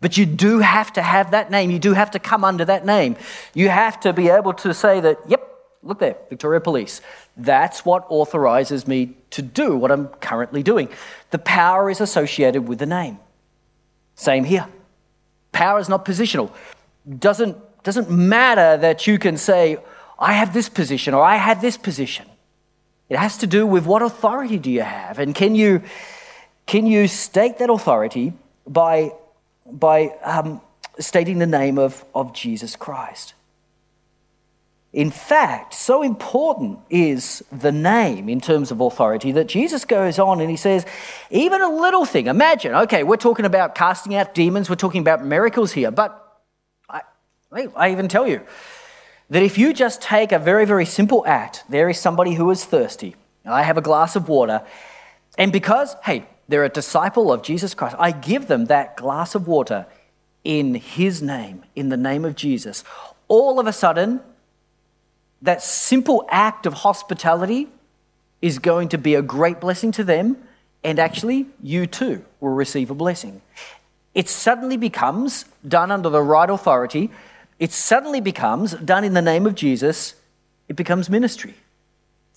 But 0.00 0.18
you 0.18 0.26
do 0.26 0.58
have 0.58 0.92
to 0.94 1.02
have 1.02 1.30
that 1.30 1.48
name. 1.48 1.70
You 1.70 1.78
do 1.78 1.92
have 1.92 2.10
to 2.10 2.18
come 2.18 2.44
under 2.44 2.64
that 2.64 2.84
name. 2.84 3.14
You 3.54 3.68
have 3.68 4.00
to 4.00 4.12
be 4.12 4.30
able 4.30 4.52
to 4.54 4.74
say 4.74 4.98
that, 4.98 5.20
yep, 5.28 5.48
look 5.84 6.00
there, 6.00 6.16
Victoria 6.28 6.60
Police. 6.60 7.00
That's 7.36 7.84
what 7.84 8.04
authorizes 8.08 8.88
me 8.88 9.16
to 9.30 9.42
do 9.42 9.76
what 9.76 9.92
I'm 9.92 10.08
currently 10.08 10.64
doing. 10.64 10.88
The 11.30 11.38
power 11.38 11.88
is 11.88 12.00
associated 12.00 12.66
with 12.66 12.80
the 12.80 12.86
name. 12.86 13.20
Same 14.16 14.42
here. 14.42 14.66
Power 15.52 15.78
is 15.78 15.88
not 15.88 16.04
positional. 16.04 16.50
Doesn't, 17.18 17.56
doesn't 17.84 18.10
matter 18.10 18.76
that 18.78 19.06
you 19.06 19.20
can 19.20 19.36
say, 19.36 19.78
I 20.22 20.34
have 20.34 20.54
this 20.54 20.68
position 20.68 21.14
or 21.14 21.22
I 21.24 21.34
have 21.34 21.60
this 21.60 21.76
position. 21.76 22.26
It 23.08 23.18
has 23.18 23.38
to 23.38 23.46
do 23.48 23.66
with 23.66 23.84
what 23.86 24.02
authority 24.02 24.56
do 24.56 24.70
you 24.70 24.82
have? 24.82 25.18
And 25.18 25.34
can 25.34 25.56
you, 25.56 25.82
can 26.64 26.86
you 26.86 27.08
state 27.08 27.58
that 27.58 27.68
authority 27.68 28.32
by, 28.64 29.12
by 29.66 30.10
um, 30.22 30.60
stating 31.00 31.40
the 31.40 31.46
name 31.46 31.76
of, 31.76 32.04
of 32.14 32.32
Jesus 32.32 32.76
Christ? 32.76 33.34
In 34.92 35.10
fact, 35.10 35.74
so 35.74 36.02
important 36.02 36.78
is 36.88 37.42
the 37.50 37.72
name 37.72 38.28
in 38.28 38.40
terms 38.40 38.70
of 38.70 38.80
authority 38.80 39.32
that 39.32 39.48
Jesus 39.48 39.84
goes 39.84 40.20
on 40.20 40.40
and 40.40 40.48
he 40.48 40.56
says, 40.56 40.86
even 41.30 41.62
a 41.62 41.68
little 41.68 42.04
thing, 42.04 42.28
imagine, 42.28 42.74
okay, 42.74 43.02
we're 43.02 43.16
talking 43.16 43.44
about 43.44 43.74
casting 43.74 44.14
out 44.14 44.34
demons, 44.34 44.70
we're 44.70 44.76
talking 44.76 45.00
about 45.00 45.24
miracles 45.24 45.72
here, 45.72 45.90
but 45.90 46.18
I, 47.52 47.68
I 47.74 47.90
even 47.90 48.06
tell 48.06 48.28
you 48.28 48.42
that 49.32 49.42
if 49.42 49.56
you 49.56 49.72
just 49.72 50.02
take 50.02 50.30
a 50.30 50.38
very, 50.38 50.66
very 50.66 50.84
simple 50.84 51.24
act, 51.26 51.64
there 51.70 51.88
is 51.88 51.98
somebody 51.98 52.34
who 52.34 52.50
is 52.50 52.66
thirsty, 52.66 53.16
I 53.46 53.62
have 53.62 53.78
a 53.78 53.80
glass 53.80 54.14
of 54.14 54.28
water, 54.28 54.62
and 55.38 55.50
because, 55.50 55.96
hey, 56.04 56.26
they're 56.48 56.64
a 56.64 56.68
disciple 56.68 57.32
of 57.32 57.42
Jesus 57.42 57.72
Christ, 57.72 57.96
I 57.98 58.10
give 58.10 58.46
them 58.46 58.66
that 58.66 58.94
glass 58.94 59.34
of 59.34 59.48
water 59.48 59.86
in 60.44 60.74
his 60.74 61.22
name, 61.22 61.64
in 61.74 61.88
the 61.88 61.96
name 61.96 62.26
of 62.26 62.36
Jesus. 62.36 62.84
All 63.26 63.58
of 63.58 63.66
a 63.66 63.72
sudden, 63.72 64.20
that 65.40 65.62
simple 65.62 66.26
act 66.28 66.66
of 66.66 66.74
hospitality 66.74 67.68
is 68.42 68.58
going 68.58 68.90
to 68.90 68.98
be 68.98 69.14
a 69.14 69.22
great 69.22 69.60
blessing 69.60 69.92
to 69.92 70.04
them, 70.04 70.36
and 70.84 70.98
actually, 70.98 71.46
you 71.62 71.86
too 71.86 72.22
will 72.38 72.50
receive 72.50 72.90
a 72.90 72.94
blessing. 72.94 73.40
It 74.14 74.28
suddenly 74.28 74.76
becomes 74.76 75.46
done 75.66 75.90
under 75.90 76.10
the 76.10 76.20
right 76.20 76.50
authority, 76.50 77.10
it 77.58 77.72
suddenly 77.72 78.20
becomes 78.20 78.74
done 78.74 79.04
in 79.04 79.14
the 79.14 79.22
name 79.22 79.46
of 79.46 79.54
Jesus, 79.54 80.14
it 80.68 80.76
becomes 80.76 81.08
ministry. 81.08 81.54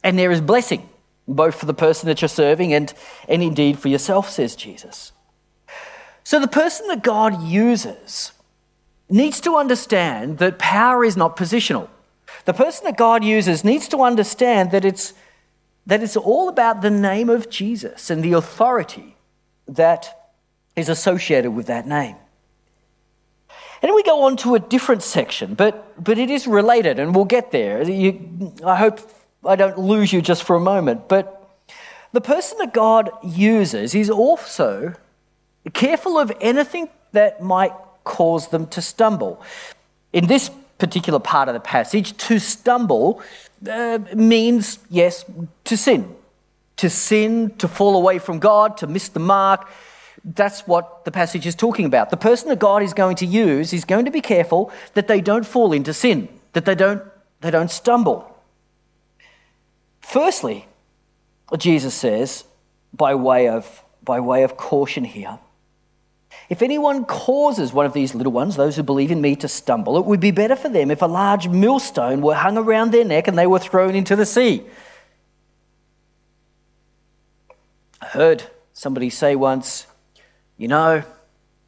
And 0.03 0.19
there 0.19 0.31
is 0.31 0.41
blessing, 0.41 0.87
both 1.27 1.55
for 1.55 1.65
the 1.65 1.73
person 1.73 2.07
that 2.07 2.21
you're 2.21 2.29
serving 2.29 2.73
and, 2.73 2.93
and 3.27 3.41
indeed 3.41 3.79
for 3.79 3.87
yourself, 3.87 4.29
says 4.29 4.55
Jesus. 4.55 5.11
So 6.23 6.39
the 6.39 6.47
person 6.47 6.87
that 6.87 7.03
God 7.03 7.41
uses 7.43 8.31
needs 9.09 9.39
to 9.41 9.55
understand 9.55 10.39
that 10.39 10.59
power 10.59 11.03
is 11.05 11.15
not 11.15 11.37
positional. 11.37 11.89
The 12.45 12.53
person 12.53 12.85
that 12.85 12.97
God 12.97 13.23
uses 13.23 13.63
needs 13.63 13.87
to 13.89 14.01
understand 14.01 14.71
that 14.71 14.85
it's, 14.85 15.13
that 15.85 16.01
it's 16.03 16.17
all 16.17 16.49
about 16.49 16.81
the 16.81 16.91
name 16.91 17.29
of 17.29 17.49
Jesus 17.49 18.09
and 18.09 18.23
the 18.23 18.33
authority 18.33 19.15
that 19.67 20.31
is 20.75 20.89
associated 20.89 21.51
with 21.51 21.67
that 21.67 21.87
name. 21.87 22.15
And 23.85 23.91
then 23.91 23.95
we 23.97 24.01
go 24.01 24.23
on 24.23 24.35
to 24.37 24.55
a 24.55 24.59
different 24.59 25.03
section, 25.03 25.53
but, 25.53 26.03
but 26.03 26.17
it 26.17 26.31
is 26.31 26.47
related, 26.47 26.97
and 26.97 27.13
we'll 27.13 27.23
get 27.23 27.51
there. 27.51 27.83
You, 27.83 28.51
I 28.65 28.77
hope 28.77 28.99
I 29.45 29.55
don't 29.55 29.77
lose 29.77 30.11
you 30.11 30.23
just 30.23 30.41
for 30.41 30.55
a 30.55 30.59
moment. 30.59 31.07
But 31.07 31.47
the 32.11 32.19
person 32.19 32.57
that 32.57 32.73
God 32.73 33.11
uses 33.23 33.93
is 33.93 34.09
also 34.09 34.95
careful 35.73 36.17
of 36.17 36.31
anything 36.41 36.89
that 37.11 37.43
might 37.43 37.73
cause 38.03 38.47
them 38.47 38.65
to 38.69 38.81
stumble. 38.81 39.39
In 40.13 40.25
this 40.25 40.49
particular 40.79 41.19
part 41.19 41.47
of 41.47 41.53
the 41.53 41.59
passage, 41.59 42.17
to 42.17 42.39
stumble 42.39 43.21
uh, 43.69 43.99
means, 44.15 44.79
yes, 44.89 45.25
to 45.65 45.77
sin. 45.77 46.15
To 46.77 46.89
sin, 46.89 47.51
to 47.59 47.67
fall 47.67 47.95
away 47.95 48.17
from 48.17 48.39
God, 48.39 48.77
to 48.77 48.87
miss 48.87 49.09
the 49.09 49.19
mark. 49.19 49.69
That's 50.25 50.61
what 50.61 51.05
the 51.05 51.11
passage 51.11 51.45
is 51.45 51.53
talking 51.53 51.85
about. 51.85 52.09
The 52.09 52.17
person 52.17 52.49
that 52.49 52.57
God 52.57 52.81
is 52.81 52.95
going 52.95 53.15
to 53.17 53.27
use 53.27 53.73
is 53.73 53.85
going 53.85 54.05
to 54.05 54.11
be 54.11 54.21
careful 54.21 54.71
that 54.95 55.07
they 55.07 55.21
don't 55.21 55.45
fall 55.45 55.71
into 55.71 55.93
sin, 55.93 56.27
that 56.53 56.65
they 56.65 56.73
don't, 56.73 57.03
they 57.41 57.51
don't 57.51 57.69
stumble. 57.69 58.35
Firstly, 60.01 60.67
Jesus 61.57 61.93
says, 61.93 62.43
by 62.91 63.13
way 63.13 63.47
of, 63.47 63.83
by 64.03 64.19
way 64.19 64.41
of 64.41 64.57
caution 64.57 65.03
here, 65.03 65.37
if 66.49 66.63
anyone 66.63 67.05
causes 67.05 67.71
one 67.71 67.85
of 67.85 67.93
these 67.93 68.15
little 68.15 68.31
ones, 68.31 68.55
those 68.55 68.75
who 68.75 68.83
believe 68.83 69.11
in 69.11 69.21
me, 69.21 69.35
to 69.37 69.47
stumble, 69.47 69.97
it 69.97 70.05
would 70.05 70.19
be 70.19 70.31
better 70.31 70.55
for 70.55 70.69
them 70.69 70.89
if 70.89 71.01
a 71.01 71.07
large 71.07 71.47
millstone 71.47 72.21
were 72.21 72.35
hung 72.35 72.57
around 72.57 72.91
their 72.91 73.05
neck 73.05 73.27
and 73.27 73.37
they 73.37 73.47
were 73.47 73.59
thrown 73.59 73.95
into 73.95 74.15
the 74.15 74.25
sea. 74.25 74.63
I 78.01 78.07
heard 78.07 78.43
somebody 78.73 79.09
say 79.09 79.35
once, 79.35 79.87
you 80.57 80.67
know, 80.67 81.03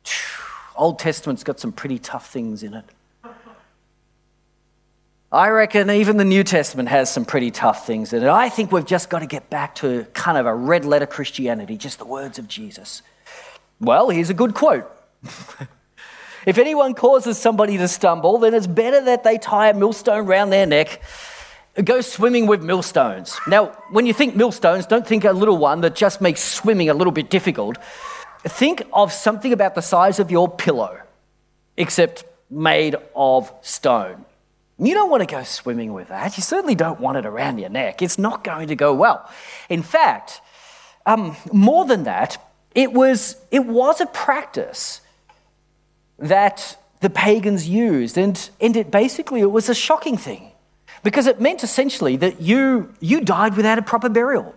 Old 0.75 1.00
Testament's 1.00 1.44
got 1.44 1.60
some 1.60 1.72
pretty 1.72 2.00
tough 2.00 2.32
things 2.32 2.63
in 2.63 2.74
it. 2.74 2.86
I 5.29 5.50
reckon 5.50 5.89
even 5.89 6.15
the 6.15 6.25
New 6.25 6.44
Testament 6.44 6.88
has 6.88 7.12
some 7.12 7.25
pretty 7.25 7.51
tough 7.51 7.86
things 7.86 8.13
in 8.13 8.24
it. 8.24 8.29
I 8.29 8.48
think 8.48 8.72
we've 8.72 8.86
just 8.86 9.10
got 9.10 9.20
to 9.20 9.25
get 9.25 9.50
back 9.50 9.75
to 9.75 10.06
kind 10.13 10.38
of 10.38 10.46
a 10.46 10.56
red 10.56 10.86
letter 10.86 11.06
Christianity, 11.06 11.75
just 11.75 12.00
the 12.00 12.06
words 12.06 12.39
of 12.39 12.48
Jesus. 12.48 13.01
Well, 13.82 14.10
here's 14.10 14.29
a 14.29 14.34
good 14.34 14.53
quote. 14.53 14.89
if 16.46 16.58
anyone 16.58 16.94
causes 16.94 17.38
somebody 17.38 17.77
to 17.77 17.89
stumble, 17.89 18.38
then 18.38 18.53
it's 18.53 18.67
better 18.67 19.01
that 19.03 19.25
they 19.25 19.38
tie 19.38 19.70
a 19.70 19.74
millstone 19.74 20.25
round 20.25 20.53
their 20.53 20.65
neck 20.65 21.01
go 21.84 22.01
swimming 22.01 22.48
with 22.48 22.63
millstones. 22.63 23.39
Now, 23.48 23.67
when 23.91 24.06
you 24.06 24.13
think 24.13 24.36
millstones, 24.36 24.86
don't 24.86 25.06
think 25.06 25.25
a 25.25 25.32
little 25.32 25.58
one 25.58 25.82
that 25.82 25.96
just 25.96 26.22
makes 26.22 26.41
swimming 26.41 26.89
a 26.89 26.94
little 26.94 27.12
bit 27.12 27.29
difficult. 27.29 27.77
Think 28.48 28.84
of 28.94 29.12
something 29.12 29.54
about 29.54 29.75
the 29.75 29.82
size 29.82 30.20
of 30.20 30.32
your 30.32 30.50
pillow, 30.50 31.01
except 31.75 32.25
made 32.50 32.96
of 33.16 33.51
stone. 33.62 34.25
You 34.80 34.94
don't 34.94 35.10
want 35.10 35.22
to 35.22 35.27
go 35.27 35.44
swimming 35.44 35.94
with 35.94 36.10
that. 36.10 36.38
You 36.38 36.44
certainly 36.44 36.75
don't 36.75 37.00
want 37.00 37.18
it 37.18 37.25
around 37.25 37.58
your 37.58 37.70
neck. 37.70 38.01
It's 38.01 38.20
not 38.20 38.44
going 38.44 38.68
to 38.68 38.75
go 38.75 38.94
well. 38.94 39.30
In 39.70 39.82
fact, 39.82 40.42
um, 41.06 41.36
more 41.51 41.86
than 41.86 42.04
that, 42.04 42.38
it 42.75 42.94
was, 42.94 43.38
it 43.50 43.66
was 43.66 44.01
a 44.01 44.06
practice 44.06 45.01
that 46.20 46.77
the 47.01 47.10
pagans 47.10 47.68
used, 47.68 48.18
and, 48.18 48.50
and 48.62 48.75
it 48.75 48.92
basically 48.92 49.42
it 49.42 49.51
was 49.51 49.70
a 49.70 49.75
shocking 49.75 50.18
thing 50.18 50.51
because 51.04 51.27
it 51.27 51.39
meant 51.39 51.63
essentially 51.63 52.18
that 52.18 52.42
you, 52.42 52.94
you 53.00 53.22
died 53.22 53.56
without 53.56 53.77
a 53.77 53.82
proper 53.82 54.10
burial. 54.10 54.54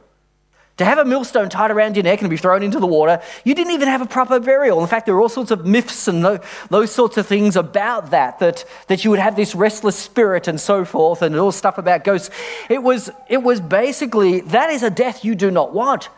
To 0.80 0.86
have 0.86 0.96
a 0.96 1.04
millstone 1.04 1.50
tied 1.50 1.70
around 1.70 1.94
your 1.94 2.04
neck 2.04 2.22
and 2.22 2.30
be 2.30 2.38
thrown 2.38 2.62
into 2.62 2.80
the 2.80 2.86
water, 2.86 3.20
you 3.44 3.54
didn't 3.54 3.74
even 3.74 3.86
have 3.86 4.00
a 4.00 4.06
proper 4.06 4.40
burial. 4.40 4.80
In 4.80 4.86
fact, 4.86 5.04
there 5.04 5.14
are 5.14 5.20
all 5.20 5.28
sorts 5.28 5.50
of 5.50 5.66
myths 5.66 6.08
and 6.08 6.40
those 6.70 6.90
sorts 6.90 7.18
of 7.18 7.26
things 7.26 7.54
about 7.54 8.12
that, 8.12 8.38
that, 8.38 8.64
that 8.86 9.04
you 9.04 9.10
would 9.10 9.18
have 9.18 9.36
this 9.36 9.54
restless 9.54 9.94
spirit 9.96 10.48
and 10.48 10.58
so 10.58 10.86
forth, 10.86 11.20
and 11.20 11.36
all 11.36 11.52
stuff 11.52 11.76
about 11.76 12.02
ghosts. 12.02 12.30
It 12.70 12.82
was, 12.82 13.10
it 13.28 13.42
was 13.42 13.60
basically 13.60 14.40
that 14.40 14.70
is 14.70 14.82
a 14.82 14.88
death 14.88 15.22
you 15.22 15.34
do 15.34 15.50
not 15.50 15.74
want. 15.74 16.08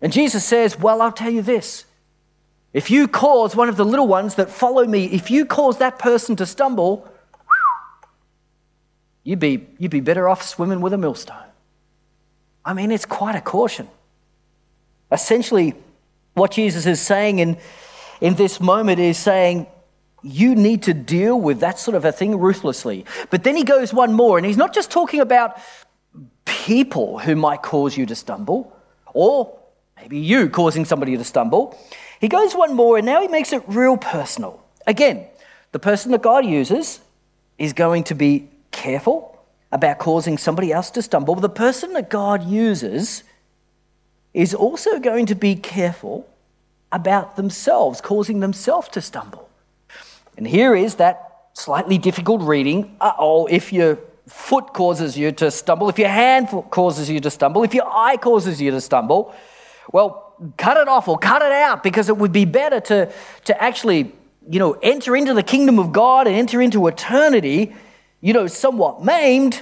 And 0.00 0.14
Jesus 0.14 0.46
says, 0.46 0.78
Well, 0.78 1.02
I'll 1.02 1.12
tell 1.12 1.28
you 1.28 1.42
this. 1.42 1.84
If 2.72 2.90
you 2.90 3.06
cause 3.06 3.54
one 3.54 3.68
of 3.68 3.76
the 3.76 3.84
little 3.84 4.08
ones 4.08 4.36
that 4.36 4.48
follow 4.48 4.86
me, 4.86 5.12
if 5.12 5.30
you 5.30 5.44
cause 5.44 5.76
that 5.76 5.98
person 5.98 6.36
to 6.36 6.46
stumble, 6.46 7.06
you'd 9.24 9.40
be, 9.40 9.66
you'd 9.78 9.90
be 9.90 10.00
better 10.00 10.26
off 10.26 10.42
swimming 10.42 10.80
with 10.80 10.94
a 10.94 10.98
millstone. 10.98 11.49
I 12.64 12.74
mean, 12.74 12.90
it's 12.90 13.06
quite 13.06 13.36
a 13.36 13.40
caution. 13.40 13.88
Essentially, 15.10 15.74
what 16.34 16.52
Jesus 16.52 16.86
is 16.86 17.00
saying 17.00 17.38
in, 17.38 17.58
in 18.20 18.34
this 18.34 18.60
moment 18.60 19.00
is 19.00 19.18
saying, 19.18 19.66
you 20.22 20.54
need 20.54 20.82
to 20.82 20.94
deal 20.94 21.40
with 21.40 21.60
that 21.60 21.78
sort 21.78 21.94
of 21.94 22.04
a 22.04 22.12
thing 22.12 22.38
ruthlessly. 22.38 23.06
But 23.30 23.42
then 23.42 23.56
he 23.56 23.64
goes 23.64 23.92
one 23.92 24.12
more, 24.12 24.36
and 24.36 24.46
he's 24.46 24.58
not 24.58 24.74
just 24.74 24.90
talking 24.90 25.20
about 25.20 25.58
people 26.44 27.18
who 27.18 27.34
might 27.36 27.62
cause 27.62 27.96
you 27.96 28.06
to 28.06 28.14
stumble, 28.14 28.76
or 29.14 29.58
maybe 29.96 30.18
you 30.18 30.48
causing 30.48 30.84
somebody 30.84 31.16
to 31.16 31.24
stumble. 31.24 31.78
He 32.20 32.28
goes 32.28 32.54
one 32.54 32.74
more 32.74 32.98
and 32.98 33.06
now 33.06 33.22
he 33.22 33.28
makes 33.28 33.52
it 33.52 33.62
real 33.66 33.96
personal. 33.96 34.62
Again, 34.86 35.26
the 35.72 35.78
person 35.78 36.12
that 36.12 36.22
God 36.22 36.44
uses 36.44 37.00
is 37.58 37.72
going 37.72 38.04
to 38.04 38.14
be 38.14 38.48
careful 38.70 39.38
about 39.72 39.98
causing 39.98 40.36
somebody 40.36 40.72
else 40.72 40.90
to 40.90 41.02
stumble. 41.02 41.34
The 41.34 41.48
person 41.48 41.92
that 41.92 42.10
God 42.10 42.44
uses 42.44 43.22
is 44.34 44.54
also 44.54 44.98
going 44.98 45.26
to 45.26 45.34
be 45.34 45.54
careful 45.54 46.28
about 46.92 47.36
themselves, 47.36 48.00
causing 48.00 48.40
themselves 48.40 48.88
to 48.88 49.00
stumble. 49.00 49.48
And 50.36 50.46
here 50.46 50.74
is 50.74 50.96
that 50.96 51.48
slightly 51.52 51.98
difficult 51.98 52.42
reading. 52.42 52.96
Uh 53.00 53.12
oh, 53.18 53.46
if 53.46 53.72
your 53.72 53.98
foot 54.26 54.72
causes 54.72 55.18
you 55.18 55.32
to 55.32 55.50
stumble, 55.50 55.88
if 55.88 55.98
your 55.98 56.08
hand 56.08 56.48
causes 56.70 57.10
you 57.10 57.20
to 57.20 57.30
stumble, 57.30 57.62
if 57.62 57.74
your 57.74 57.86
eye 57.86 58.16
causes 58.16 58.60
you 58.60 58.70
to 58.70 58.80
stumble, 58.80 59.34
well, 59.92 60.34
cut 60.56 60.76
it 60.76 60.88
off 60.88 61.08
or 61.08 61.18
cut 61.18 61.42
it 61.42 61.52
out 61.52 61.82
because 61.82 62.08
it 62.08 62.16
would 62.16 62.32
be 62.32 62.44
better 62.44 62.80
to, 62.80 63.12
to 63.44 63.62
actually, 63.62 64.12
you 64.48 64.58
know, 64.58 64.72
enter 64.82 65.16
into 65.16 65.34
the 65.34 65.42
kingdom 65.42 65.78
of 65.78 65.92
God 65.92 66.26
and 66.26 66.36
enter 66.36 66.60
into 66.62 66.86
eternity, 66.86 67.74
you 68.20 68.32
know, 68.32 68.46
somewhat 68.46 69.04
maimed 69.04 69.60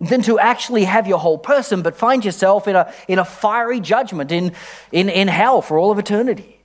than 0.00 0.22
to 0.22 0.38
actually 0.38 0.84
have 0.84 1.06
your 1.06 1.18
whole 1.18 1.38
person 1.38 1.82
but 1.82 1.96
find 1.96 2.24
yourself 2.24 2.66
in 2.66 2.74
a, 2.74 2.92
in 3.06 3.18
a 3.18 3.24
fiery 3.24 3.78
judgment 3.78 4.32
in, 4.32 4.52
in, 4.90 5.08
in 5.08 5.28
hell 5.28 5.62
for 5.62 5.78
all 5.78 5.90
of 5.90 5.98
eternity. 5.98 6.58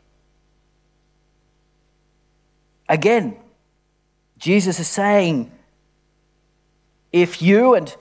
Again, 2.89 3.35
Jesus 4.37 4.79
is 4.79 4.87
saying, 4.87 5.51
if 7.11 7.41
you 7.41 7.73
and 7.75 7.95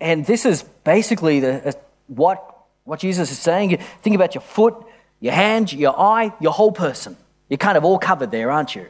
and 0.00 0.24
this 0.24 0.46
is 0.46 0.62
basically 0.62 1.40
the, 1.40 1.68
uh, 1.68 1.72
what 2.06 2.46
what 2.84 3.00
Jesus 3.00 3.30
is 3.30 3.38
saying, 3.38 3.76
think 4.02 4.16
about 4.16 4.34
your 4.34 4.42
foot, 4.42 4.74
your 5.20 5.34
hand, 5.34 5.72
your 5.72 5.98
eye, 5.98 6.32
your 6.40 6.52
whole 6.52 6.72
person. 6.72 7.16
You're 7.48 7.58
kind 7.58 7.76
of 7.76 7.84
all 7.84 7.98
covered 7.98 8.30
there, 8.30 8.50
aren't 8.50 8.74
you? 8.74 8.86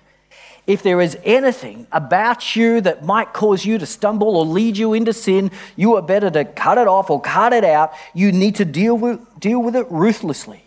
If 0.66 0.82
there 0.82 1.00
is 1.00 1.16
anything 1.24 1.86
about 1.92 2.54
you 2.54 2.80
that 2.80 3.04
might 3.04 3.32
cause 3.32 3.64
you 3.64 3.78
to 3.78 3.86
stumble 3.86 4.36
or 4.36 4.44
lead 4.44 4.76
you 4.76 4.92
into 4.94 5.12
sin, 5.12 5.50
you 5.76 5.96
are 5.96 6.02
better 6.02 6.30
to 6.30 6.44
cut 6.44 6.78
it 6.78 6.86
off 6.86 7.10
or 7.10 7.20
cut 7.20 7.52
it 7.52 7.64
out. 7.64 7.92
You 8.14 8.32
need 8.32 8.56
to 8.56 8.64
deal 8.64 8.96
with, 8.96 9.20
deal 9.38 9.62
with 9.62 9.74
it 9.76 9.86
ruthlessly, 9.90 10.64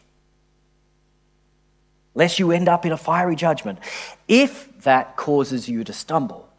lest 2.15 2.39
you 2.39 2.51
end 2.51 2.67
up 2.67 2.85
in 2.85 2.91
a 2.91 2.97
fiery 2.97 3.35
judgment, 3.35 3.79
if 4.27 4.81
that 4.83 5.15
causes 5.15 5.69
you 5.69 5.83
to 5.83 5.93
stumble. 5.93 6.49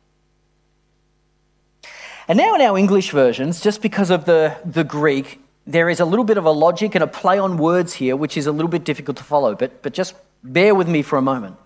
And 2.27 2.39
now, 2.39 2.55
in 2.55 2.63
our 2.63 2.79
English 2.79 3.11
versions, 3.11 3.61
just 3.61 3.83
because 3.83 4.11
of 4.11 4.25
the, 4.25 4.57
the 4.65 4.85
Greek, 4.85 5.41
there 5.67 5.91
is 5.91 6.01
a 6.01 6.05
little 6.05 6.25
bit 6.25 6.39
of 6.39 6.45
a 6.45 6.51
logic 6.51 6.95
and 6.95 7.05
a 7.05 7.07
play 7.07 7.39
on 7.39 7.59
words 7.59 7.95
here, 7.95 8.17
which 8.17 8.37
is 8.37 8.47
a 8.47 8.53
little 8.53 8.71
bit 8.71 8.85
difficult 8.85 9.19
to 9.19 9.25
follow, 9.25 9.55
but, 9.55 9.83
but 9.83 9.93
just 9.93 10.15
bear 10.43 10.75
with 10.75 10.89
me 10.89 11.03
for 11.03 11.19
a 11.19 11.23
moment. 11.23 11.57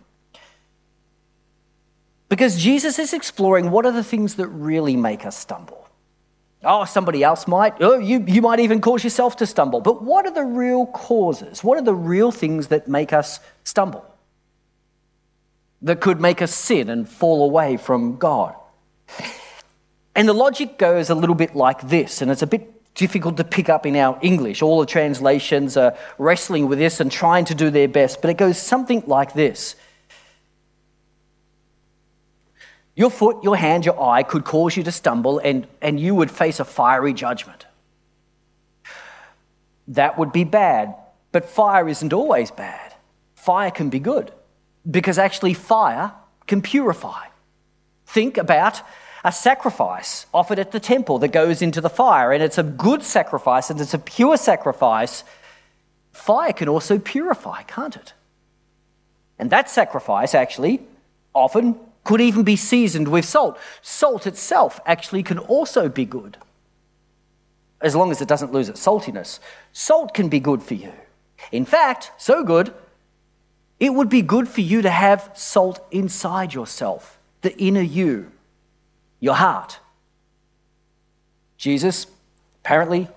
Because 2.29 2.59
Jesus 2.59 2.99
is 2.99 3.13
exploring 3.13 3.71
what 3.71 3.87
are 3.87 3.93
the 3.93 4.05
things 4.05 4.35
that 4.35 4.49
really 4.49 4.97
make 4.97 5.25
us 5.25 5.37
stumble. 5.37 5.89
Oh, 6.65 6.85
somebody 6.85 7.23
else 7.23 7.47
might. 7.47 7.75
Oh, 7.81 7.99
you, 7.99 8.25
you 8.27 8.43
might 8.43 8.61
even 8.61 8.81
cause 8.81 9.05
yourself 9.05 9.37
to 9.37 9.47
stumble. 9.47 9.81
But 9.81 10.03
what 10.03 10.27
are 10.27 10.33
the 10.33 10.45
real 10.45 10.87
causes? 10.87 11.63
What 11.63 11.79
are 11.79 11.83
the 11.83 11.95
real 11.95 12.33
things 12.33 12.69
that 12.69 12.89
make 12.89 13.13
us 13.13 13.41
stumble? 13.65 14.05
That 15.81 16.01
could 16.01 16.21
make 16.21 16.43
us 16.43 16.53
sin 16.53 16.91
and 16.91 17.09
fall 17.09 17.45
away 17.45 17.77
from 17.77 18.17
God? 18.17 18.55
And 20.17 20.29
the 20.29 20.33
logic 20.33 20.79
goes 20.79 21.11
a 21.11 21.15
little 21.15 21.37
bit 21.37 21.55
like 21.55 21.89
this, 21.89 22.21
and 22.21 22.31
it's 22.31 22.43
a 22.43 22.47
bit 22.47 22.95
difficult 22.97 23.37
to 23.37 23.45
pick 23.45 23.69
up 23.69 23.87
in 23.87 23.95
our 23.95 24.19
English. 24.21 24.61
All 24.61 24.81
the 24.81 24.87
translations 24.87 25.77
are 25.77 25.97
wrestling 26.19 26.67
with 26.67 26.81
this 26.81 26.99
and 26.99 27.13
trying 27.13 27.45
to 27.45 27.55
do 27.55 27.71
their 27.71 27.87
best, 27.87 28.21
but 28.21 28.29
it 28.29 28.37
goes 28.37 28.59
something 28.59 29.05
like 29.07 29.35
this 29.35 29.77
Your 32.99 33.11
foot, 33.11 33.45
your 33.45 33.57
hand, 33.57 33.87
your 33.87 34.03
eye 34.03 34.25
could 34.25 34.45
cause 34.45 34.77
you 34.77 34.83
to 34.83 34.91
stumble, 34.91 35.39
and, 35.39 35.69
and 35.81 36.01
you 36.01 36.17
would 36.17 36.33
face 36.33 36.59
a 36.59 36.65
fiery 36.65 37.13
judgment. 37.13 37.65
That 39.87 40.19
would 40.19 40.33
be 40.33 40.43
bad, 40.43 40.97
but 41.31 41.45
fire 41.45 41.89
isn't 41.89 42.13
always 42.13 42.51
bad. 42.51 42.95
Fire 43.37 43.71
can 43.71 43.89
be 43.89 44.01
good 44.01 44.33
because 44.91 45.17
actually, 45.17 45.55
fire 45.55 46.11
can 46.49 46.61
purify. 46.61 47.27
Think 48.05 48.37
about 48.37 48.83
a 49.23 49.31
sacrifice 49.31 50.27
offered 50.35 50.59
at 50.59 50.73
the 50.73 50.81
temple 50.81 51.21
that 51.21 51.29
goes 51.29 51.63
into 51.63 51.81
the 51.81 51.89
fire, 51.89 52.33
and 52.33 52.43
it's 52.43 52.59
a 52.59 52.65
good 52.65 53.05
sacrifice 53.05 53.71
and 53.71 53.81
it's 53.81 53.95
a 53.95 53.99
pure 54.01 54.37
sacrifice. 54.37 55.23
Fire 56.11 56.53
can 56.53 56.69
also 56.69 56.99
purify, 56.99 57.63
can't 57.63 57.95
it? 57.95 58.13
And 59.39 59.51
that 59.51 59.71
sacrifice 59.71 60.35
actually 60.35 60.81
often 61.33 61.79
could 62.05 62.21
even 62.21 62.43
be 62.43 62.57
seasoned 62.57 63.09
with 63.09 63.25
salt. 63.25 63.59
Salt 63.83 64.27
itself 64.27 64.81
actually 64.87 65.23
can 65.23 65.39
also 65.39 65.89
be 65.89 66.05
good, 66.05 66.39
as 67.81 67.95
long 67.95 68.11
as 68.11 68.21
it 68.21 68.29
doesn't 68.29 68.53
lose 68.53 68.69
its 68.69 68.85
saltiness. 68.85 69.39
Salt 69.73 70.15
can 70.15 70.29
be 70.29 70.41
good 70.41 70.63
for 70.63 70.75
you. 70.75 70.93
In 71.53 71.65
fact, 71.65 72.11
so 72.17 72.43
good, 72.43 72.73
it 73.79 73.95
would 73.95 74.09
be 74.09 74.23
good 74.23 74.49
for 74.49 74.61
you 74.61 74.83
to 74.83 74.91
have 74.91 75.31
salt 75.35 75.81
inside 75.91 76.55
yourself, 76.55 77.19
the 77.43 77.57
inner 77.59 77.83
you, 77.83 78.33
your 79.21 79.35
heart. 79.35 79.79
Jesus 81.57 82.07
apparently 82.65 83.09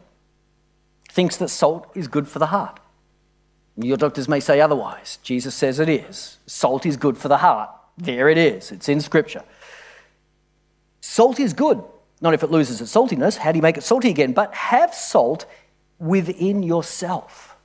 thinks 1.10 1.38
that 1.38 1.50
salt 1.50 1.90
is 1.96 2.08
good 2.08 2.28
for 2.28 2.40
the 2.40 2.48
heart. 2.48 2.80
Your 3.78 3.98
doctors 3.98 4.28
may 4.28 4.40
say 4.40 4.62
otherwise. 4.62 5.18
Jesus 5.24 5.56
says 5.56 5.80
it 5.80 5.90
is. 5.90 6.38
Salt 6.46 6.86
is 6.86 6.98
good 6.98 7.18
for 7.18 7.28
the 7.28 7.38
heart. 7.38 7.70
There 8.01 8.29
it 8.29 8.38
is, 8.39 8.72
it's 8.72 8.89
in 8.89 9.00
Scripture. 9.00 9.43
Salt 11.01 11.39
is 11.39 11.53
good, 11.53 11.84
not 12.20 12.34
if 12.34 12.41
it 12.41 12.50
loses 12.50 12.81
its 12.81 12.92
saltiness. 12.92 13.37
How 13.37 13.51
do 13.51 13.59
you 13.59 13.61
make 13.61 13.77
it 13.77 13.83
salty 13.83 14.09
again? 14.09 14.33
But 14.33 14.55
have 14.55 14.92
salt 14.92 15.46
within 16.00 16.64
yourself. 16.64 17.55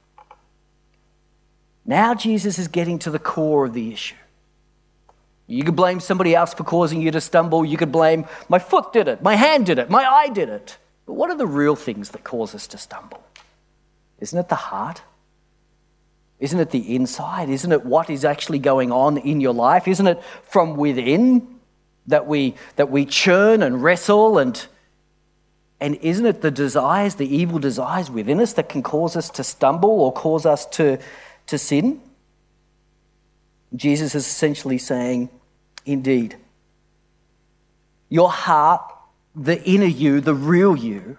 Now, 1.87 2.15
Jesus 2.15 2.59
is 2.59 2.69
getting 2.69 2.99
to 2.99 3.11
the 3.11 3.19
core 3.19 3.65
of 3.65 3.73
the 3.73 3.91
issue. 3.93 4.17
You 5.47 5.65
could 5.65 5.77
blame 5.77 6.01
somebody 6.01 6.35
else 6.35 6.53
for 6.53 6.65
causing 6.65 7.01
you 7.01 7.11
to 7.13 7.21
stumble. 7.21 7.65
You 7.65 7.79
could 7.79 7.93
blame, 7.93 8.27
my 8.51 8.59
foot 8.59 8.93
did 8.93 9.09
it, 9.09 9.23
my 9.23 9.37
hand 9.37 9.65
did 9.65 9.79
it, 9.79 9.89
my 9.89 10.05
eye 10.05 10.29
did 10.29 10.51
it. 10.51 10.77
But 11.07 11.15
what 11.15 11.31
are 11.31 11.37
the 11.37 11.47
real 11.47 11.77
things 11.77 12.11
that 12.11 12.25
cause 12.25 12.55
us 12.55 12.67
to 12.69 12.79
stumble? 12.79 13.23
Isn't 14.19 14.39
it 14.39 14.51
the 14.51 14.55
heart? 14.55 15.01
Isn't 16.39 16.61
it 16.61 16.71
the 16.71 16.95
inside? 16.95 17.49
Isn't 17.49 17.73
it 17.73 17.85
what 17.85 18.11
is 18.11 18.25
actually 18.25 18.59
going 18.59 18.93
on 18.93 19.17
in 19.17 19.41
your 19.41 19.55
life? 19.55 19.89
Isn't 19.89 20.07
it 20.07 20.23
from 20.43 20.77
within 20.77 21.61
that 22.07 22.27
we, 22.27 22.55
that 22.77 22.91
we 22.91 23.07
churn 23.07 23.63
and 23.63 23.83
wrestle? 23.83 24.39
And, 24.39 24.67
and 25.81 25.95
isn't 25.97 26.27
it 26.27 26.43
the 26.43 26.51
desires, 26.51 27.15
the 27.15 27.35
evil 27.35 27.59
desires 27.59 28.11
within 28.11 28.41
us 28.41 28.53
that 28.55 28.69
can 28.69 28.83
cause 28.83 29.17
us 29.17 29.31
to 29.31 29.45
stumble 29.45 30.01
or 30.03 30.13
cause 30.13 30.45
us 30.45 30.67
to, 30.67 30.99
to 31.47 31.57
sin? 31.57 32.03
Jesus 33.75 34.15
is 34.15 34.27
essentially 34.27 34.79
saying, 34.79 35.31
indeed, 35.87 36.37
your 38.11 38.31
heart, 38.31 38.83
the 39.35 39.63
inner 39.65 39.87
you, 39.87 40.21
the 40.21 40.35
real 40.35 40.77
you, 40.77 41.17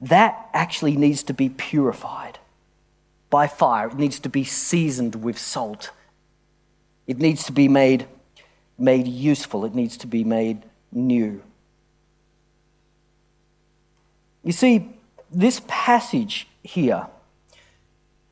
that 0.00 0.48
actually 0.52 0.96
needs 0.96 1.22
to 1.24 1.34
be 1.34 1.48
purified 1.48 2.38
by 3.34 3.48
fire. 3.48 3.88
It 3.88 3.98
needs 3.98 4.20
to 4.20 4.28
be 4.28 4.44
seasoned 4.44 5.16
with 5.16 5.36
salt. 5.36 5.90
It 7.08 7.18
needs 7.18 7.42
to 7.46 7.52
be 7.52 7.66
made, 7.66 8.06
made 8.78 9.08
useful. 9.08 9.64
It 9.64 9.74
needs 9.74 9.96
to 9.96 10.06
be 10.06 10.22
made 10.22 10.62
new. 10.92 11.42
You 14.44 14.52
see, 14.52 14.88
this 15.32 15.60
passage 15.66 16.46
here 16.62 17.08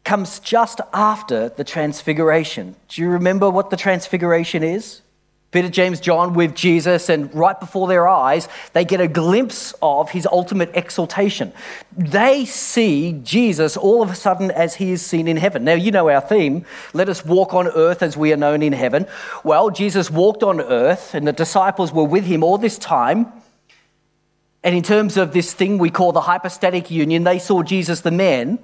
comes 0.04 0.38
just 0.38 0.80
after 0.92 1.48
the 1.48 1.64
transfiguration. 1.64 2.76
Do 2.86 3.02
you 3.02 3.08
remember 3.08 3.50
what 3.50 3.70
the 3.70 3.76
transfiguration 3.76 4.62
is? 4.62 5.00
Peter, 5.52 5.68
James, 5.68 6.00
John 6.00 6.32
with 6.32 6.54
Jesus, 6.54 7.10
and 7.10 7.32
right 7.34 7.60
before 7.60 7.86
their 7.86 8.08
eyes, 8.08 8.48
they 8.72 8.86
get 8.86 9.02
a 9.02 9.06
glimpse 9.06 9.74
of 9.82 10.10
his 10.10 10.26
ultimate 10.32 10.70
exaltation. 10.72 11.52
They 11.94 12.46
see 12.46 13.20
Jesus 13.22 13.76
all 13.76 14.02
of 14.02 14.10
a 14.10 14.14
sudden 14.14 14.50
as 14.50 14.76
he 14.76 14.92
is 14.92 15.04
seen 15.04 15.28
in 15.28 15.36
heaven. 15.36 15.62
Now, 15.62 15.74
you 15.74 15.90
know 15.90 16.08
our 16.08 16.22
theme 16.22 16.64
let 16.94 17.10
us 17.10 17.22
walk 17.22 17.52
on 17.52 17.68
earth 17.68 18.02
as 18.02 18.16
we 18.16 18.32
are 18.32 18.36
known 18.36 18.62
in 18.62 18.72
heaven. 18.72 19.06
Well, 19.44 19.68
Jesus 19.68 20.10
walked 20.10 20.42
on 20.42 20.58
earth, 20.58 21.14
and 21.14 21.28
the 21.28 21.34
disciples 21.34 21.92
were 21.92 22.04
with 22.04 22.24
him 22.24 22.42
all 22.42 22.56
this 22.56 22.78
time. 22.78 23.30
And 24.64 24.74
in 24.74 24.82
terms 24.82 25.18
of 25.18 25.34
this 25.34 25.52
thing 25.52 25.76
we 25.76 25.90
call 25.90 26.12
the 26.12 26.22
hypostatic 26.22 26.90
union, 26.90 27.24
they 27.24 27.38
saw 27.38 27.62
Jesus 27.62 28.00
the 28.00 28.10
man, 28.10 28.58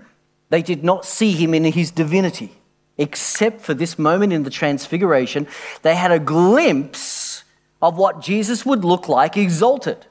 they 0.48 0.62
did 0.62 0.82
not 0.82 1.04
see 1.04 1.32
him 1.32 1.52
in 1.52 1.64
his 1.64 1.90
divinity 1.90 2.57
except 2.98 3.60
for 3.60 3.74
this 3.74 3.98
moment 3.98 4.32
in 4.32 4.42
the 4.42 4.50
transfiguration, 4.50 5.46
they 5.82 5.94
had 5.94 6.10
a 6.10 6.18
glimpse 6.18 7.44
of 7.80 7.96
what 7.96 8.20
Jesus 8.20 8.66
would 8.66 8.84
look 8.84 9.08
like 9.08 9.36
exalted. 9.36 10.04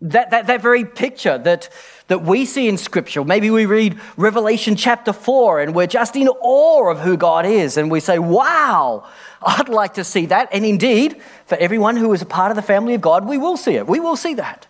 That, 0.00 0.30
that, 0.30 0.46
that 0.46 0.62
very 0.62 0.84
picture 0.84 1.38
that, 1.38 1.68
that 2.06 2.22
we 2.22 2.44
see 2.44 2.68
in 2.68 2.78
Scripture. 2.78 3.24
Maybe 3.24 3.50
we 3.50 3.66
read 3.66 3.98
Revelation 4.16 4.76
chapter 4.76 5.12
4 5.12 5.60
and 5.60 5.74
we're 5.74 5.88
just 5.88 6.14
in 6.14 6.28
awe 6.28 6.88
of 6.88 7.00
who 7.00 7.16
God 7.16 7.44
is 7.44 7.76
and 7.76 7.90
we 7.90 7.98
say, 7.98 8.20
wow, 8.20 9.08
I'd 9.42 9.68
like 9.68 9.94
to 9.94 10.04
see 10.04 10.26
that. 10.26 10.50
And 10.52 10.64
indeed, 10.64 11.20
for 11.46 11.56
everyone 11.56 11.96
who 11.96 12.12
is 12.12 12.22
a 12.22 12.26
part 12.26 12.52
of 12.52 12.56
the 12.56 12.62
family 12.62 12.94
of 12.94 13.00
God, 13.00 13.26
we 13.26 13.38
will 13.38 13.56
see 13.56 13.74
it. 13.74 13.88
We 13.88 13.98
will 13.98 14.14
see 14.14 14.34
that. 14.34 14.68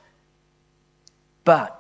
But 1.45 1.78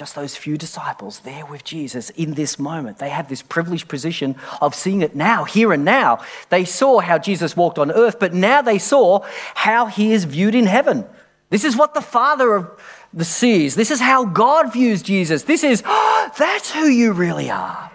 just 0.00 0.14
those 0.14 0.34
few 0.34 0.56
disciples 0.56 1.20
there 1.20 1.44
with 1.44 1.62
Jesus 1.62 2.08
in 2.08 2.32
this 2.32 2.58
moment. 2.58 2.96
They 2.96 3.10
have 3.10 3.28
this 3.28 3.42
privileged 3.42 3.86
position 3.86 4.34
of 4.62 4.74
seeing 4.74 5.02
it 5.02 5.14
now, 5.14 5.44
here 5.44 5.74
and 5.74 5.84
now. 5.84 6.24
They 6.48 6.64
saw 6.64 7.00
how 7.00 7.18
Jesus 7.18 7.54
walked 7.54 7.78
on 7.78 7.90
earth, 7.90 8.18
but 8.18 8.32
now 8.32 8.62
they 8.62 8.78
saw 8.78 9.20
how 9.54 9.84
he 9.84 10.14
is 10.14 10.24
viewed 10.24 10.54
in 10.54 10.64
heaven. 10.64 11.04
This 11.50 11.64
is 11.64 11.76
what 11.76 11.92
the 11.92 12.00
Father 12.00 12.54
of 12.54 12.80
the 13.12 13.26
sees. 13.26 13.74
This 13.74 13.90
is 13.90 14.00
how 14.00 14.24
God 14.24 14.72
views 14.72 15.02
Jesus. 15.02 15.42
This 15.42 15.62
is, 15.62 15.82
oh, 15.84 16.32
that's 16.38 16.72
who 16.72 16.86
you 16.86 17.12
really 17.12 17.50
are. 17.50 17.92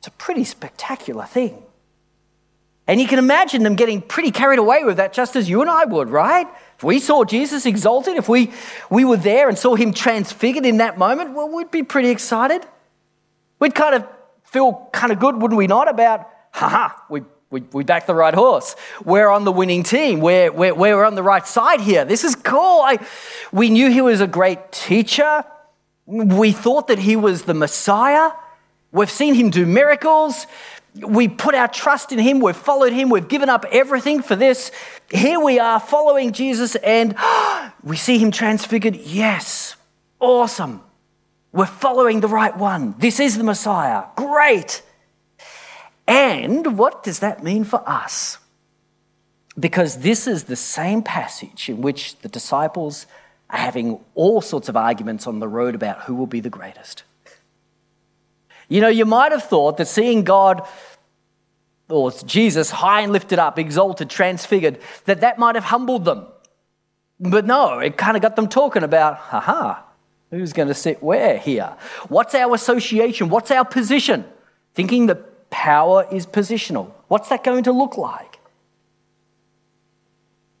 It's 0.00 0.08
a 0.08 0.10
pretty 0.10 0.44
spectacular 0.44 1.24
thing. 1.24 1.63
And 2.86 3.00
you 3.00 3.08
can 3.08 3.18
imagine 3.18 3.62
them 3.62 3.76
getting 3.76 4.02
pretty 4.02 4.30
carried 4.30 4.58
away 4.58 4.84
with 4.84 4.98
that, 4.98 5.14
just 5.14 5.36
as 5.36 5.48
you 5.48 5.62
and 5.62 5.70
I 5.70 5.84
would, 5.84 6.10
right? 6.10 6.46
If 6.76 6.84
we 6.84 6.98
saw 6.98 7.24
Jesus 7.24 7.64
exalted, 7.64 8.16
if 8.16 8.28
we, 8.28 8.52
we 8.90 9.04
were 9.04 9.16
there 9.16 9.48
and 9.48 9.56
saw 9.56 9.74
him 9.74 9.94
transfigured 9.94 10.66
in 10.66 10.76
that 10.78 10.98
moment, 10.98 11.34
well, 11.34 11.48
we'd 11.48 11.70
be 11.70 11.82
pretty 11.82 12.10
excited. 12.10 12.66
We'd 13.58 13.74
kind 13.74 13.94
of 13.94 14.06
feel 14.42 14.88
kind 14.92 15.12
of 15.12 15.18
good, 15.18 15.40
wouldn't 15.40 15.56
we 15.56 15.66
not, 15.66 15.88
about, 15.88 16.28
haha, 16.52 16.90
we, 17.08 17.22
we, 17.50 17.62
we 17.72 17.84
backed 17.84 18.06
the 18.06 18.14
right 18.14 18.34
horse. 18.34 18.76
We're 19.02 19.30
on 19.30 19.44
the 19.44 19.52
winning 19.52 19.82
team. 19.82 20.20
We're, 20.20 20.52
we're, 20.52 20.74
we're 20.74 21.04
on 21.04 21.14
the 21.14 21.22
right 21.22 21.46
side 21.46 21.80
here. 21.80 22.04
This 22.04 22.22
is 22.22 22.34
cool. 22.34 22.82
I, 22.82 22.98
we 23.50 23.70
knew 23.70 23.90
he 23.90 24.02
was 24.02 24.20
a 24.20 24.26
great 24.26 24.72
teacher. 24.72 25.44
We 26.06 26.52
thought 26.52 26.88
that 26.88 26.98
he 26.98 27.16
was 27.16 27.44
the 27.44 27.54
Messiah. 27.54 28.32
We've 28.92 29.10
seen 29.10 29.34
him 29.34 29.48
do 29.50 29.64
miracles. 29.64 30.46
We 30.94 31.28
put 31.28 31.54
our 31.54 31.68
trust 31.68 32.12
in 32.12 32.18
Him, 32.18 32.40
we've 32.40 32.56
followed 32.56 32.92
Him, 32.92 33.08
we've 33.08 33.28
given 33.28 33.48
up 33.48 33.64
everything 33.70 34.22
for 34.22 34.36
this. 34.36 34.70
Here 35.10 35.40
we 35.40 35.58
are 35.58 35.80
following 35.80 36.32
Jesus, 36.32 36.76
and 36.76 37.16
we 37.82 37.96
see 37.96 38.18
Him 38.18 38.30
transfigured. 38.30 38.96
Yes, 38.96 39.76
awesome. 40.20 40.82
We're 41.52 41.66
following 41.66 42.20
the 42.20 42.28
right 42.28 42.56
one. 42.56 42.94
This 42.98 43.20
is 43.20 43.38
the 43.38 43.44
Messiah. 43.44 44.04
Great. 44.16 44.82
And 46.06 46.76
what 46.76 47.02
does 47.02 47.20
that 47.20 47.42
mean 47.42 47.64
for 47.64 47.88
us? 47.88 48.38
Because 49.58 49.98
this 49.98 50.26
is 50.26 50.44
the 50.44 50.56
same 50.56 51.02
passage 51.02 51.68
in 51.68 51.80
which 51.80 52.18
the 52.18 52.28
disciples 52.28 53.06
are 53.50 53.58
having 53.58 54.00
all 54.14 54.40
sorts 54.40 54.68
of 54.68 54.76
arguments 54.76 55.26
on 55.26 55.38
the 55.38 55.46
road 55.46 55.74
about 55.74 56.02
who 56.02 56.14
will 56.14 56.26
be 56.26 56.40
the 56.40 56.50
greatest. 56.50 57.04
You 58.68 58.80
know, 58.80 58.88
you 58.88 59.04
might 59.04 59.32
have 59.32 59.44
thought 59.44 59.76
that 59.76 59.86
seeing 59.86 60.24
God 60.24 60.66
or 61.88 62.10
Jesus 62.10 62.70
high 62.70 63.02
and 63.02 63.12
lifted 63.12 63.38
up, 63.38 63.58
exalted, 63.58 64.08
transfigured, 64.08 64.78
that 65.04 65.20
that 65.20 65.38
might 65.38 65.54
have 65.54 65.64
humbled 65.64 66.04
them. 66.04 66.26
But 67.20 67.46
no, 67.46 67.78
it 67.78 67.96
kind 67.96 68.16
of 68.16 68.22
got 68.22 68.36
them 68.36 68.48
talking 68.48 68.82
about, 68.82 69.16
haha, 69.16 69.82
who's 70.30 70.52
going 70.52 70.68
to 70.68 70.74
sit 70.74 71.02
where 71.02 71.38
here? 71.38 71.76
What's 72.08 72.34
our 72.34 72.54
association? 72.54 73.28
What's 73.28 73.50
our 73.50 73.64
position? 73.64 74.24
Thinking 74.74 75.06
that 75.06 75.50
power 75.50 76.06
is 76.10 76.26
positional. 76.26 76.90
What's 77.08 77.28
that 77.28 77.44
going 77.44 77.64
to 77.64 77.72
look 77.72 77.96
like? 77.96 78.40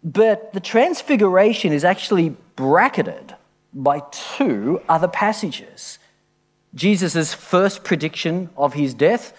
But 0.04 0.52
the 0.52 0.60
transfiguration 0.60 1.72
is 1.72 1.84
actually 1.84 2.36
bracketed 2.56 3.34
by 3.72 4.02
two 4.10 4.80
other 4.88 5.08
passages. 5.08 5.98
Jesus' 6.74 7.32
first 7.32 7.84
prediction 7.84 8.50
of 8.56 8.74
his 8.74 8.94
death, 8.94 9.32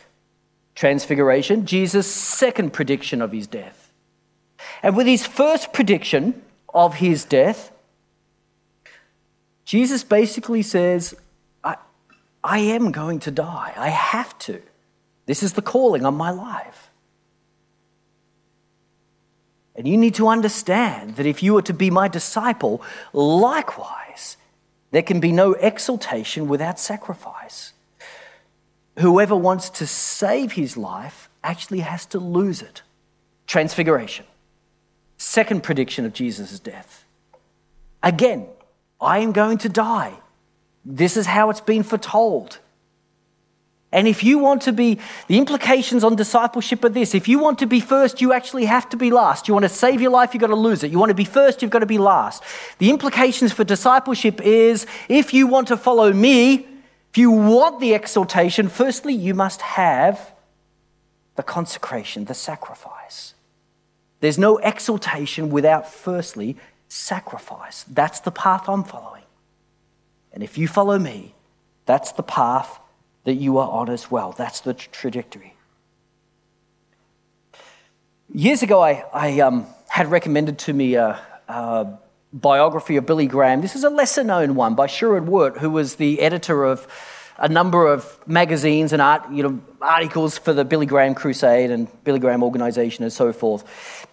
transfiguration, 0.73 1.65
Jesus' 1.65 2.11
second 2.11 2.71
prediction 2.71 3.21
of 3.21 3.31
his 3.31 3.47
death. 3.47 3.91
And 4.81 4.95
with 4.95 5.07
his 5.07 5.25
first 5.25 5.73
prediction 5.73 6.41
of 6.73 6.95
his 6.95 7.25
death, 7.25 7.71
Jesus 9.65 10.03
basically 10.03 10.61
says, 10.61 11.15
I, 11.63 11.75
I 12.43 12.59
am 12.59 12.91
going 12.91 13.19
to 13.21 13.31
die. 13.31 13.73
I 13.75 13.89
have 13.89 14.37
to. 14.39 14.61
This 15.25 15.41
is 15.41 15.53
the 15.53 15.61
calling 15.61 16.05
on 16.05 16.15
my 16.15 16.29
life. 16.29 16.91
And 19.75 19.87
you 19.87 19.97
need 19.97 20.15
to 20.15 20.27
understand 20.27 21.17
that 21.17 21.25
if 21.25 21.43
you 21.43 21.57
are 21.57 21.61
to 21.63 21.73
be 21.73 21.89
my 21.89 22.07
disciple, 22.07 22.81
likewise, 23.11 24.37
there 24.95 25.03
can 25.03 25.19
be 25.19 25.33
no 25.33 25.51
exaltation 25.55 26.47
without 26.47 26.79
sacrifice. 26.79 27.73
Whoever 28.99 29.35
wants 29.35 29.69
to 29.71 29.85
save 29.85 30.53
his 30.53 30.77
life 30.77 31.27
actually 31.43 31.81
has 31.81 32.05
to 32.05 32.17
lose 32.17 32.61
it. 32.61 32.81
Transfiguration. 33.45 34.25
Second 35.17 35.63
prediction 35.63 36.05
of 36.05 36.13
Jesus' 36.13 36.61
death. 36.61 37.03
Again, 38.01 38.47
I 39.01 39.19
am 39.19 39.33
going 39.33 39.57
to 39.57 39.67
die. 39.67 40.13
This 40.85 41.17
is 41.17 41.25
how 41.25 41.49
it's 41.49 41.59
been 41.59 41.83
foretold. 41.83 42.59
And 43.95 44.09
if 44.09 44.25
you 44.25 44.39
want 44.39 44.63
to 44.63 44.73
be, 44.73 44.99
the 45.27 45.37
implications 45.37 46.03
on 46.03 46.17
discipleship 46.17 46.83
are 46.83 46.89
this 46.89 47.15
if 47.15 47.29
you 47.29 47.39
want 47.39 47.59
to 47.59 47.65
be 47.65 47.79
first, 47.79 48.19
you 48.19 48.33
actually 48.33 48.65
have 48.65 48.89
to 48.89 48.97
be 48.97 49.09
last. 49.09 49.47
You 49.47 49.53
want 49.53 49.63
to 49.63 49.69
save 49.69 50.01
your 50.01 50.11
life, 50.11 50.33
you've 50.33 50.41
got 50.41 50.47
to 50.47 50.55
lose 50.55 50.83
it. 50.83 50.91
You 50.91 50.99
want 50.99 51.11
to 51.11 51.15
be 51.15 51.23
first, 51.23 51.61
you've 51.61 51.71
got 51.71 51.79
to 51.79 51.85
be 51.85 51.97
last. 51.97 52.43
The 52.79 52.89
implications 52.89 53.53
for 53.53 53.63
discipleship 53.63 54.41
is 54.41 54.85
if 55.07 55.33
you 55.33 55.47
want 55.47 55.69
to 55.69 55.77
follow 55.77 56.11
me, 56.11 56.67
if 57.11 57.17
you 57.17 57.31
want 57.31 57.79
the 57.79 57.93
exaltation, 57.93 58.67
firstly, 58.67 59.13
you 59.13 59.33
must 59.33 59.61
have 59.61 60.33
the 61.37 61.43
consecration, 61.43 62.25
the 62.25 62.33
sacrifice. 62.33 63.33
There's 64.19 64.37
no 64.37 64.57
exaltation 64.57 65.49
without, 65.49 65.89
firstly, 65.89 66.57
sacrifice. 66.89 67.85
That's 67.85 68.19
the 68.19 68.31
path 68.31 68.67
I'm 68.67 68.83
following. 68.83 69.23
And 70.33 70.43
if 70.43 70.57
you 70.57 70.67
follow 70.67 70.99
me, 70.99 71.33
that's 71.85 72.11
the 72.11 72.23
path 72.23 72.81
that 73.25 73.35
you 73.35 73.57
are 73.57 73.69
on 73.69 73.89
as 73.89 74.09
well. 74.09 74.31
That's 74.31 74.61
the 74.61 74.73
trajectory. 74.73 75.53
Years 78.33 78.63
ago, 78.63 78.81
I, 78.81 79.03
I 79.13 79.39
um, 79.41 79.67
had 79.87 80.09
recommended 80.09 80.57
to 80.59 80.73
me 80.73 80.95
a, 80.95 81.19
a, 81.47 81.99
biography 82.33 82.97
of 82.97 83.05
Billy 83.05 83.27
Graham. 83.27 83.61
This 83.61 83.75
is 83.77 83.85
a 83.85 83.89
lesser 83.89 84.23
known 84.23 84.55
one 84.55 84.75
by 84.75 84.87
Sherwood 84.87 85.25
Wirt, 85.25 85.57
who 85.59 85.69
was 85.69 85.95
the 85.95 86.19
editor 86.19 86.65
of 86.65 86.85
a 87.37 87.47
number 87.47 87.87
of 87.87 88.19
magazines 88.27 88.91
and 88.91 89.01
art, 89.01 89.31
you 89.31 89.41
know, 89.41 89.61
articles 89.81 90.37
for 90.37 90.51
the 90.51 90.65
Billy 90.65 90.85
Graham 90.85 91.15
Crusade 91.15 91.71
and 91.71 91.87
Billy 92.03 92.19
Graham 92.19 92.43
organization 92.43 93.05
and 93.05 93.13
so 93.13 93.31
forth. 93.31 93.63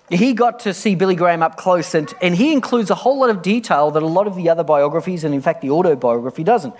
He 0.09 0.35
got 0.35 0.61
to 0.61 0.75
see 0.75 0.95
Billy 0.95 1.17
Graham 1.17 1.43
up 1.43 1.57
close, 1.57 1.95
and, 1.95 2.13
and 2.21 2.37
he 2.37 2.53
includes 2.53 2.91
a 2.91 2.95
whole 2.95 3.19
lot 3.19 3.31
of 3.31 3.43
detail 3.43 3.91
that 3.91 4.03
a 4.03 4.07
lot 4.07 4.29
of 4.29 4.37
the 4.37 4.49
other 4.51 4.63
biographies, 4.65 5.25
and 5.25 5.35
in 5.35 5.41
fact 5.41 5.61
the 5.61 5.71
autobiography, 5.71 6.45
doesn't. 6.45 6.75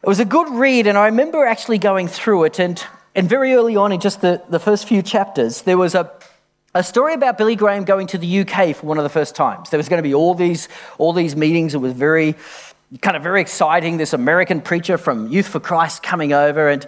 It 0.00 0.06
was 0.06 0.20
a 0.20 0.24
good 0.24 0.48
read, 0.50 0.86
and 0.86 0.96
I 0.96 1.06
remember 1.06 1.44
actually 1.44 1.78
going 1.78 2.06
through 2.06 2.44
it. 2.44 2.60
And, 2.60 2.82
and 3.16 3.28
very 3.28 3.54
early 3.54 3.74
on, 3.74 3.90
in 3.90 3.98
just 3.98 4.20
the, 4.20 4.40
the 4.48 4.60
first 4.60 4.86
few 4.86 5.02
chapters, 5.02 5.62
there 5.62 5.76
was 5.76 5.96
a, 5.96 6.08
a 6.72 6.84
story 6.84 7.14
about 7.14 7.36
Billy 7.36 7.56
Graham 7.56 7.84
going 7.84 8.06
to 8.08 8.18
the 8.18 8.40
UK 8.40 8.76
for 8.76 8.86
one 8.86 8.98
of 8.98 9.02
the 9.02 9.10
first 9.10 9.34
times. 9.34 9.70
There 9.70 9.78
was 9.78 9.88
going 9.88 9.98
to 9.98 10.08
be 10.08 10.14
all 10.14 10.34
these, 10.34 10.68
all 10.98 11.12
these 11.12 11.34
meetings. 11.34 11.74
It 11.74 11.78
was 11.78 11.94
very, 11.94 12.36
kind 13.02 13.16
of 13.16 13.24
very 13.24 13.40
exciting. 13.40 13.96
This 13.96 14.12
American 14.12 14.60
preacher 14.60 14.98
from 14.98 15.26
Youth 15.26 15.48
for 15.48 15.58
Christ 15.58 16.00
coming 16.04 16.32
over. 16.32 16.68
And, 16.68 16.86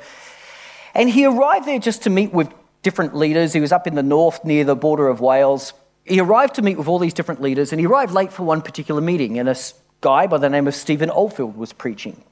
and 0.94 1.10
he 1.10 1.24
arrived 1.24 1.66
there 1.66 1.80
just 1.80 2.02
to 2.02 2.10
meet 2.10 2.32
with 2.32 2.54
different 2.82 3.16
leaders. 3.16 3.52
He 3.52 3.60
was 3.60 3.72
up 3.72 3.88
in 3.88 3.96
the 3.96 4.04
north 4.04 4.44
near 4.44 4.62
the 4.62 4.76
border 4.76 5.08
of 5.08 5.20
Wales. 5.20 5.72
He 6.04 6.20
arrived 6.20 6.54
to 6.54 6.62
meet 6.62 6.78
with 6.78 6.86
all 6.86 7.00
these 7.00 7.12
different 7.12 7.42
leaders, 7.42 7.72
and 7.72 7.80
he 7.80 7.86
arrived 7.86 8.12
late 8.12 8.32
for 8.32 8.44
one 8.44 8.62
particular 8.62 9.00
meeting. 9.00 9.36
And 9.36 9.48
a 9.48 9.56
guy 10.00 10.28
by 10.28 10.38
the 10.38 10.48
name 10.48 10.68
of 10.68 10.76
Stephen 10.76 11.10
Olford 11.10 11.56
was 11.56 11.72
preaching. 11.72 12.22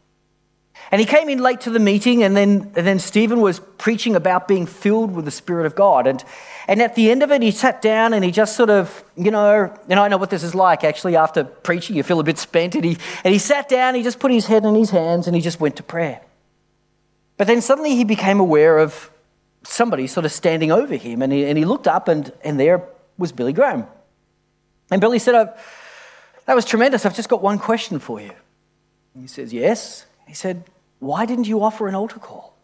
And 0.90 1.00
he 1.00 1.06
came 1.06 1.28
in 1.28 1.38
late 1.38 1.60
to 1.62 1.70
the 1.70 1.78
meeting, 1.78 2.22
and 2.22 2.34
then, 2.34 2.72
and 2.74 2.86
then 2.86 2.98
Stephen 2.98 3.40
was 3.40 3.60
preaching 3.76 4.16
about 4.16 4.48
being 4.48 4.64
filled 4.64 5.14
with 5.14 5.26
the 5.26 5.30
Spirit 5.30 5.66
of 5.66 5.74
God. 5.74 6.06
And, 6.06 6.24
and 6.66 6.80
at 6.80 6.94
the 6.94 7.10
end 7.10 7.22
of 7.22 7.30
it, 7.30 7.42
he 7.42 7.50
sat 7.50 7.82
down 7.82 8.14
and 8.14 8.24
he 8.24 8.30
just 8.30 8.56
sort 8.56 8.70
of, 8.70 9.04
you 9.14 9.30
know, 9.30 9.70
and 9.88 10.00
I 10.00 10.08
know 10.08 10.16
what 10.16 10.30
this 10.30 10.42
is 10.42 10.54
like 10.54 10.84
actually 10.84 11.14
after 11.14 11.44
preaching, 11.44 11.94
you 11.94 12.02
feel 12.02 12.20
a 12.20 12.24
bit 12.24 12.38
spent. 12.38 12.74
And 12.74 12.84
he, 12.84 12.96
and 13.22 13.32
he 13.32 13.38
sat 13.38 13.68
down, 13.68 13.94
he 13.94 14.02
just 14.02 14.18
put 14.18 14.30
his 14.30 14.46
head 14.46 14.64
in 14.64 14.74
his 14.74 14.90
hands, 14.90 15.26
and 15.26 15.36
he 15.36 15.42
just 15.42 15.60
went 15.60 15.76
to 15.76 15.82
prayer. 15.82 16.22
But 17.36 17.46
then 17.46 17.60
suddenly 17.60 17.94
he 17.94 18.04
became 18.04 18.40
aware 18.40 18.78
of 18.78 19.10
somebody 19.64 20.06
sort 20.06 20.24
of 20.24 20.32
standing 20.32 20.72
over 20.72 20.96
him, 20.96 21.20
and 21.20 21.32
he, 21.32 21.44
and 21.44 21.58
he 21.58 21.66
looked 21.66 21.86
up, 21.86 22.08
and, 22.08 22.32
and 22.42 22.58
there 22.58 22.82
was 23.18 23.30
Billy 23.30 23.52
Graham. 23.52 23.86
And 24.90 25.02
Billy 25.02 25.18
said, 25.18 25.34
oh, 25.34 25.54
That 26.46 26.56
was 26.56 26.64
tremendous. 26.64 27.04
I've 27.04 27.14
just 27.14 27.28
got 27.28 27.42
one 27.42 27.58
question 27.58 27.98
for 27.98 28.20
you. 28.20 28.32
And 29.12 29.22
he 29.22 29.28
says, 29.28 29.52
Yes. 29.52 30.06
He 30.26 30.34
said, 30.34 30.64
Why 30.98 31.26
didn't 31.26 31.46
you 31.46 31.62
offer 31.62 31.88
an 31.88 31.94
altar 31.94 32.18
call? 32.18 32.56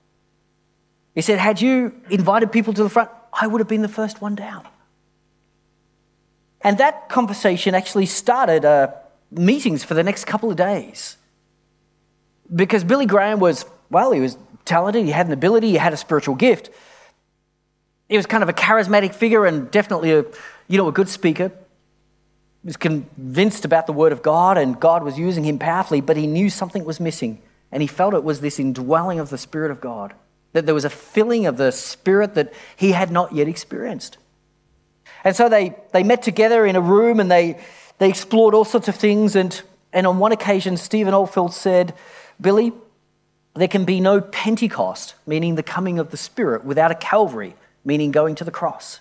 He 1.15 1.21
said, 1.21 1.39
Had 1.39 1.61
you 1.61 1.95
invited 2.11 2.51
people 2.53 2.73
to 2.75 2.83
the 2.83 2.89
front, 2.89 3.11
I 3.33 3.47
would 3.47 3.61
have 3.61 3.69
been 3.69 3.83
the 3.83 3.89
first 3.89 4.21
one 4.21 4.35
down. 4.35 4.67
And 6.61 6.79
that 6.79 7.09
conversation 7.09 7.75
actually 7.75 8.07
started 8.07 8.65
uh, 8.65 8.93
meetings 9.31 9.85
for 9.85 9.95
the 9.95 10.03
next 10.03 10.25
couple 10.25 10.51
of 10.51 10.57
days. 10.57 11.17
Because 12.55 12.85
Billy 12.85 13.07
Graham 13.07 13.39
was, 13.39 13.67
well, 13.91 14.13
he 14.13 14.21
was 14.21 14.39
talented, 14.65 15.05
he 15.05 15.11
had 15.11 15.27
an 15.27 15.33
ability, 15.33 15.71
he 15.71 15.77
had 15.77 15.93
a 15.93 15.97
spiritual 15.97 16.35
gift. 16.35 16.71
He 18.09 18.17
was 18.17 18.27
kind 18.27 18.43
of 18.43 18.49
a 18.49 18.53
charismatic 18.53 19.15
figure 19.15 19.45
and 19.45 19.71
definitely 19.71 20.13
a, 20.13 20.25
you 20.69 20.79
know, 20.79 20.89
a 20.89 20.93
good 20.93 21.09
speaker 21.09 21.49
He 22.63 22.67
was 22.67 22.77
convinced 22.77 23.65
about 23.65 23.87
the 23.87 23.93
word 23.93 24.13
of 24.13 24.23
God 24.23 24.57
and 24.57 24.79
God 24.79 25.03
was 25.03 25.19
using 25.19 25.45
him 25.45 25.59
powerfully, 25.59 26.01
but 26.01 26.17
he 26.17 26.27
knew 26.27 26.49
something 26.49 26.85
was 26.85 26.99
missing. 26.99 27.43
And 27.75 27.83
he 27.83 27.89
felt 27.89 28.15
it 28.15 28.23
was 28.23 28.41
this 28.41 28.61
indwelling 28.61 29.19
of 29.19 29.31
the 29.31 29.37
Spirit 29.37 29.73
of 29.73 29.81
God, 29.81 30.15
that 30.53 30.65
there 30.65 30.77
was 30.77 30.85
a 30.85 30.91
filling 30.91 31.45
of 31.45 31.57
the 31.57 31.73
Spirit 31.73 32.35
that 32.37 32.53
he 32.77 32.93
had 32.93 33.11
not 33.11 33.35
yet 33.35 33.49
experienced. 33.49 34.17
And 35.25 35.35
so 35.35 35.49
they, 35.49 35.75
they 35.93 36.05
met 36.05 36.23
together 36.23 36.65
in 36.65 36.77
a 36.77 36.81
room 36.81 37.19
and 37.19 37.29
they, 37.29 37.59
they 37.99 38.09
explored 38.09 38.55
all 38.55 38.65
sorts 38.65 38.87
of 38.87 38.95
things. 38.95 39.35
And, 39.35 39.61
and 39.93 40.07
on 40.07 40.21
one 40.21 40.31
occasion, 40.31 40.77
Stephen 40.77 41.13
Olford 41.13 41.53
said, 41.53 41.95
Billy, 42.41 42.73
there 43.55 43.67
can 43.67 43.85
be 43.85 44.01
no 44.01 44.21
Pentecost, 44.21 45.17
meaning 45.27 45.57
the 45.57 45.65
coming 45.65 45.99
of 45.99 46.13
the 46.13 46.17
Spirit, 46.17 46.65
without 46.65 46.93
a 46.93 46.95
Calvary, 46.95 47.57
meaning 47.85 48.13
going 48.13 48.37
to 48.37 48.45
the 48.45 48.53
cross. 48.53 49.01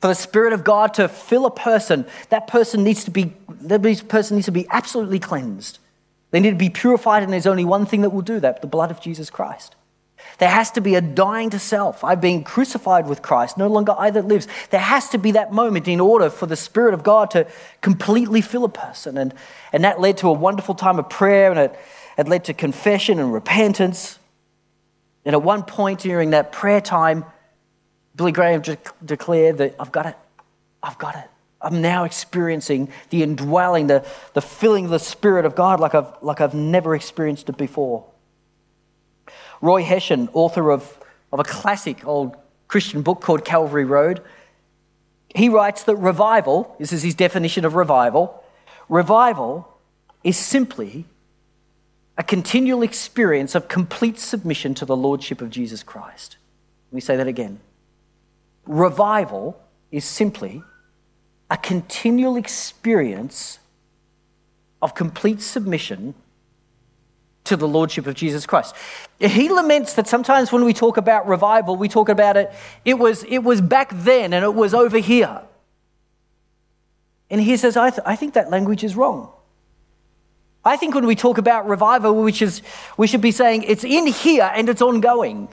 For 0.00 0.08
the 0.08 0.16
Spirit 0.16 0.54
of 0.54 0.64
God 0.64 0.94
to 0.94 1.06
fill 1.06 1.46
a 1.46 1.52
person, 1.52 2.04
that 2.30 2.48
person 2.48 2.82
needs 2.82 3.04
to 3.04 3.12
be, 3.12 3.32
that 3.48 3.80
person 4.08 4.38
needs 4.38 4.46
to 4.46 4.52
be 4.52 4.66
absolutely 4.70 5.20
cleansed. 5.20 5.78
They 6.30 6.40
need 6.40 6.50
to 6.50 6.56
be 6.56 6.70
purified, 6.70 7.22
and 7.22 7.32
there's 7.32 7.46
only 7.46 7.64
one 7.64 7.86
thing 7.86 8.02
that 8.02 8.10
will 8.10 8.22
do 8.22 8.40
that 8.40 8.60
the 8.60 8.66
blood 8.66 8.90
of 8.90 9.00
Jesus 9.00 9.30
Christ. 9.30 9.74
There 10.38 10.48
has 10.48 10.70
to 10.72 10.80
be 10.80 10.94
a 10.94 11.00
dying 11.00 11.50
to 11.50 11.58
self. 11.58 12.04
I've 12.04 12.20
been 12.20 12.44
crucified 12.44 13.08
with 13.08 13.22
Christ, 13.22 13.58
no 13.58 13.68
longer 13.68 13.94
I 13.96 14.10
that 14.10 14.26
lives. 14.26 14.46
There 14.70 14.80
has 14.80 15.08
to 15.10 15.18
be 15.18 15.32
that 15.32 15.52
moment 15.52 15.88
in 15.88 16.00
order 16.00 16.30
for 16.30 16.46
the 16.46 16.56
Spirit 16.56 16.94
of 16.94 17.02
God 17.02 17.30
to 17.32 17.46
completely 17.80 18.40
fill 18.40 18.64
a 18.64 18.68
person. 18.68 19.18
And, 19.18 19.34
and 19.72 19.84
that 19.84 20.00
led 20.00 20.18
to 20.18 20.28
a 20.28 20.32
wonderful 20.32 20.74
time 20.74 20.98
of 20.98 21.08
prayer, 21.08 21.50
and 21.50 21.58
it, 21.58 21.78
it 22.18 22.28
led 22.28 22.44
to 22.44 22.54
confession 22.54 23.18
and 23.18 23.32
repentance. 23.32 24.18
And 25.24 25.34
at 25.34 25.42
one 25.42 25.62
point 25.62 26.00
during 26.00 26.30
that 26.30 26.52
prayer 26.52 26.80
time, 26.80 27.24
Billy 28.14 28.32
Graham 28.32 28.60
de- 28.60 28.78
declared 29.04 29.58
that 29.58 29.74
I've 29.78 29.92
got 29.92 30.06
it. 30.06 30.16
I've 30.82 30.98
got 30.98 31.16
it. 31.16 31.29
I'm 31.62 31.82
now 31.82 32.04
experiencing 32.04 32.88
the 33.10 33.22
indwelling, 33.22 33.86
the, 33.86 34.06
the 34.32 34.40
filling 34.40 34.86
of 34.86 34.90
the 34.90 34.98
Spirit 34.98 35.44
of 35.44 35.54
God 35.54 35.78
like 35.78 35.94
I've, 35.94 36.12
like 36.22 36.40
I've 36.40 36.54
never 36.54 36.94
experienced 36.94 37.48
it 37.48 37.56
before. 37.56 38.06
Roy 39.60 39.82
Hession, 39.82 40.28
author 40.32 40.70
of, 40.70 40.98
of 41.32 41.38
a 41.38 41.44
classic 41.44 42.06
old 42.06 42.36
Christian 42.66 43.02
book 43.02 43.20
called 43.20 43.44
Calvary 43.44 43.84
Road, 43.84 44.22
he 45.34 45.48
writes 45.48 45.84
that 45.84 45.96
revival, 45.96 46.74
this 46.78 46.92
is 46.92 47.02
his 47.02 47.14
definition 47.14 47.64
of 47.64 47.74
revival, 47.74 48.42
revival 48.88 49.68
is 50.24 50.36
simply 50.36 51.04
a 52.16 52.22
continual 52.22 52.82
experience 52.82 53.54
of 53.54 53.68
complete 53.68 54.18
submission 54.18 54.74
to 54.74 54.84
the 54.84 54.96
Lordship 54.96 55.40
of 55.40 55.50
Jesus 55.50 55.82
Christ. 55.82 56.36
Let 56.90 56.94
me 56.94 57.00
say 57.00 57.16
that 57.16 57.26
again. 57.26 57.60
Revival 58.66 59.60
is 59.90 60.04
simply 60.04 60.62
a 61.50 61.56
continual 61.56 62.36
experience 62.36 63.58
of 64.80 64.94
complete 64.94 65.42
submission 65.42 66.14
to 67.44 67.56
the 67.56 67.66
Lordship 67.66 68.06
of 68.06 68.14
Jesus 68.14 68.46
Christ. 68.46 68.74
He 69.18 69.48
laments 69.48 69.94
that 69.94 70.06
sometimes 70.06 70.52
when 70.52 70.64
we 70.64 70.72
talk 70.72 70.96
about 70.96 71.26
revival, 71.26 71.76
we 71.76 71.88
talk 71.88 72.08
about 72.08 72.36
it, 72.36 72.52
it 72.84 72.94
was, 72.94 73.24
it 73.24 73.38
was 73.38 73.60
back 73.60 73.90
then 73.92 74.32
and 74.32 74.44
it 74.44 74.54
was 74.54 74.72
over 74.72 74.98
here. 74.98 75.42
And 77.28 77.40
he 77.40 77.56
says, 77.56 77.76
I, 77.76 77.90
th- 77.90 78.02
I 78.06 78.16
think 78.16 78.34
that 78.34 78.50
language 78.50 78.84
is 78.84 78.94
wrong. 78.94 79.30
I 80.64 80.76
think 80.76 80.94
when 80.94 81.06
we 81.06 81.16
talk 81.16 81.38
about 81.38 81.68
revival, 81.68 82.22
which 82.22 82.42
is, 82.42 82.62
we 82.96 83.06
should 83.06 83.20
be 83.20 83.30
saying 83.32 83.62
it's 83.62 83.84
in 83.84 84.06
here 84.06 84.50
and 84.54 84.68
it's 84.68 84.82
ongoing. 84.82 85.48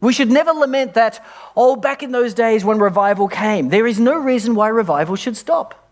We 0.00 0.12
should 0.12 0.30
never 0.30 0.52
lament 0.52 0.94
that, 0.94 1.24
oh, 1.56 1.74
back 1.74 2.02
in 2.02 2.12
those 2.12 2.32
days 2.32 2.64
when 2.64 2.78
revival 2.78 3.26
came. 3.26 3.68
There 3.68 3.86
is 3.86 3.98
no 3.98 4.16
reason 4.16 4.54
why 4.54 4.68
revival 4.68 5.16
should 5.16 5.36
stop. 5.36 5.88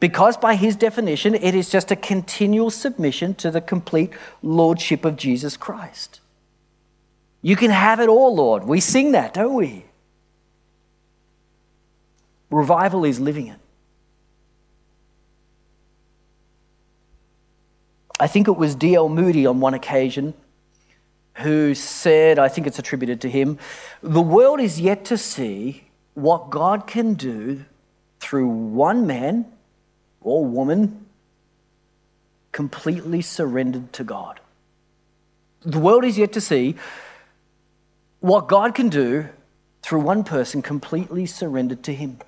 Because, 0.00 0.36
by 0.36 0.54
his 0.54 0.76
definition, 0.76 1.34
it 1.34 1.54
is 1.54 1.70
just 1.70 1.90
a 1.90 1.96
continual 1.96 2.70
submission 2.70 3.34
to 3.34 3.50
the 3.50 3.60
complete 3.60 4.10
lordship 4.42 5.04
of 5.04 5.16
Jesus 5.16 5.56
Christ. 5.56 6.20
You 7.42 7.56
can 7.56 7.70
have 7.70 8.00
it 8.00 8.08
all, 8.08 8.34
Lord. 8.34 8.64
We 8.64 8.80
sing 8.80 9.12
that, 9.12 9.34
don't 9.34 9.54
we? 9.54 9.84
Revival 12.50 13.04
is 13.04 13.20
living 13.20 13.48
it. 13.48 13.58
I 18.18 18.26
think 18.26 18.48
it 18.48 18.56
was 18.56 18.74
D.L. 18.74 19.10
Moody 19.10 19.44
on 19.44 19.60
one 19.60 19.74
occasion 19.74 20.34
who 21.38 21.74
said, 21.74 22.38
I 22.38 22.48
think 22.48 22.66
it's 22.66 22.78
attributed 22.78 23.20
to 23.22 23.30
him, 23.30 23.58
the 24.02 24.22
world 24.22 24.60
is 24.60 24.80
yet 24.80 25.04
to 25.06 25.18
see 25.18 25.84
what 26.14 26.50
God 26.50 26.86
can 26.86 27.14
do 27.14 27.64
through 28.20 28.48
one 28.48 29.06
man 29.06 29.44
or 30.22 30.44
woman 30.44 31.04
completely 32.52 33.20
surrendered 33.20 33.92
to 33.92 34.02
God. 34.02 34.40
The 35.60 35.78
world 35.78 36.04
is 36.04 36.16
yet 36.16 36.32
to 36.32 36.40
see 36.40 36.76
what 38.20 38.48
God 38.48 38.74
can 38.74 38.88
do 38.88 39.28
through 39.82 40.00
one 40.00 40.24
person 40.24 40.62
completely 40.62 41.26
surrendered 41.26 41.82
to 41.84 41.94
Him. 41.94 42.18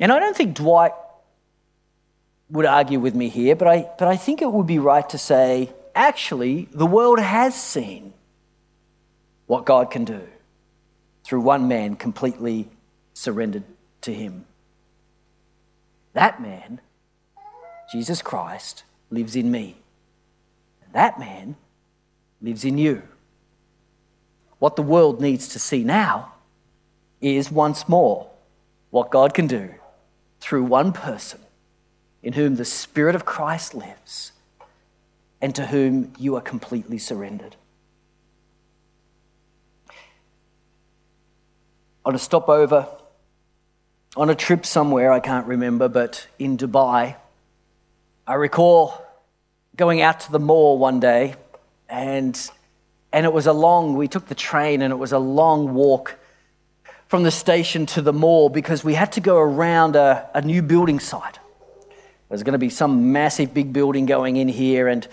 And 0.00 0.10
I 0.10 0.18
don't 0.18 0.36
think 0.36 0.54
Dwight 0.54 0.92
would 2.48 2.64
argue 2.64 3.00
with 3.00 3.14
me 3.14 3.28
here, 3.28 3.54
but 3.54 3.68
I, 3.68 3.88
but 3.98 4.08
I 4.08 4.16
think 4.16 4.40
it 4.40 4.50
would 4.50 4.66
be 4.66 4.78
right 4.78 5.08
to 5.10 5.18
say 5.18 5.70
actually, 5.94 6.68
the 6.72 6.86
world 6.86 7.18
has 7.18 7.54
seen 7.60 8.12
what 9.46 9.64
God 9.64 9.90
can 9.90 10.04
do 10.04 10.26
through 11.24 11.40
one 11.40 11.68
man 11.68 11.96
completely 11.96 12.68
surrendered 13.12 13.64
to 14.02 14.12
Him. 14.12 14.44
That 16.12 16.40
man, 16.40 16.80
Jesus 17.90 18.22
Christ, 18.22 18.84
lives 19.10 19.36
in 19.36 19.50
me. 19.50 19.76
That 20.92 21.18
man 21.18 21.56
lives 22.40 22.64
in 22.64 22.78
you. 22.78 23.02
What 24.58 24.76
the 24.76 24.82
world 24.82 25.20
needs 25.20 25.48
to 25.48 25.58
see 25.58 25.82
now 25.82 26.32
is 27.20 27.50
once 27.50 27.88
more 27.88 28.30
what 28.90 29.10
God 29.10 29.34
can 29.34 29.46
do 29.46 29.74
through 30.40 30.64
one 30.64 30.92
person 30.92 31.40
in 32.22 32.34
whom 32.34 32.56
the 32.56 32.64
Spirit 32.64 33.14
of 33.14 33.24
Christ 33.24 33.74
lives 33.74 34.32
and 35.44 35.54
to 35.54 35.66
whom 35.66 36.10
you 36.18 36.36
are 36.36 36.40
completely 36.40 36.96
surrendered. 36.96 37.54
On 42.06 42.14
a 42.14 42.18
stopover, 42.18 42.88
on 44.16 44.30
a 44.30 44.34
trip 44.34 44.64
somewhere, 44.64 45.12
I 45.12 45.20
can't 45.20 45.46
remember, 45.46 45.86
but 45.86 46.26
in 46.38 46.56
Dubai, 46.56 47.16
I 48.26 48.34
recall 48.34 49.04
going 49.76 50.00
out 50.00 50.20
to 50.20 50.32
the 50.32 50.38
mall 50.38 50.78
one 50.78 50.98
day 50.98 51.34
and 51.90 52.50
and 53.12 53.26
it 53.26 53.32
was 53.34 53.46
a 53.46 53.52
long 53.52 53.96
we 53.96 54.08
took 54.08 54.28
the 54.28 54.34
train 54.34 54.80
and 54.80 54.92
it 54.92 54.96
was 54.96 55.12
a 55.12 55.18
long 55.18 55.74
walk 55.74 56.16
from 57.06 57.22
the 57.22 57.30
station 57.30 57.84
to 57.84 58.00
the 58.00 58.14
mall 58.14 58.48
because 58.48 58.82
we 58.82 58.94
had 58.94 59.12
to 59.12 59.20
go 59.20 59.36
around 59.36 59.94
a, 59.94 60.26
a 60.32 60.40
new 60.40 60.62
building 60.62 61.00
site 61.00 61.38
there's 62.34 62.42
going 62.42 62.54
to 62.54 62.58
be 62.58 62.68
some 62.68 63.12
massive 63.12 63.54
big 63.54 63.72
building 63.72 64.06
going 64.06 64.34
in 64.34 64.48
here, 64.48 64.88
and, 64.88 65.06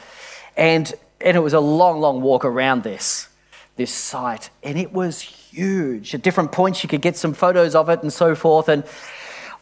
and, 0.57 0.91
and 1.19 1.37
it 1.37 1.39
was 1.39 1.53
a 1.53 1.59
long, 1.59 1.99
long 1.99 2.19
walk 2.19 2.45
around 2.45 2.81
this, 2.81 3.27
this 3.75 3.93
site. 3.93 4.49
And 4.63 4.75
it 4.75 4.91
was 4.91 5.21
huge. 5.21 6.15
At 6.15 6.23
different 6.23 6.51
points, 6.51 6.81
you 6.81 6.89
could 6.89 7.01
get 7.01 7.15
some 7.15 7.35
photos 7.35 7.75
of 7.75 7.89
it 7.89 8.01
and 8.01 8.11
so 8.11 8.33
forth. 8.33 8.69
And 8.69 8.83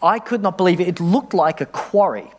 I 0.01 0.19
could 0.19 0.41
not 0.41 0.55
believe 0.55 0.79
it. 0.79 0.87
It 0.87 0.99
looked 1.01 1.33
like 1.33 1.59
a 1.59 1.65
quarry. 1.65 2.31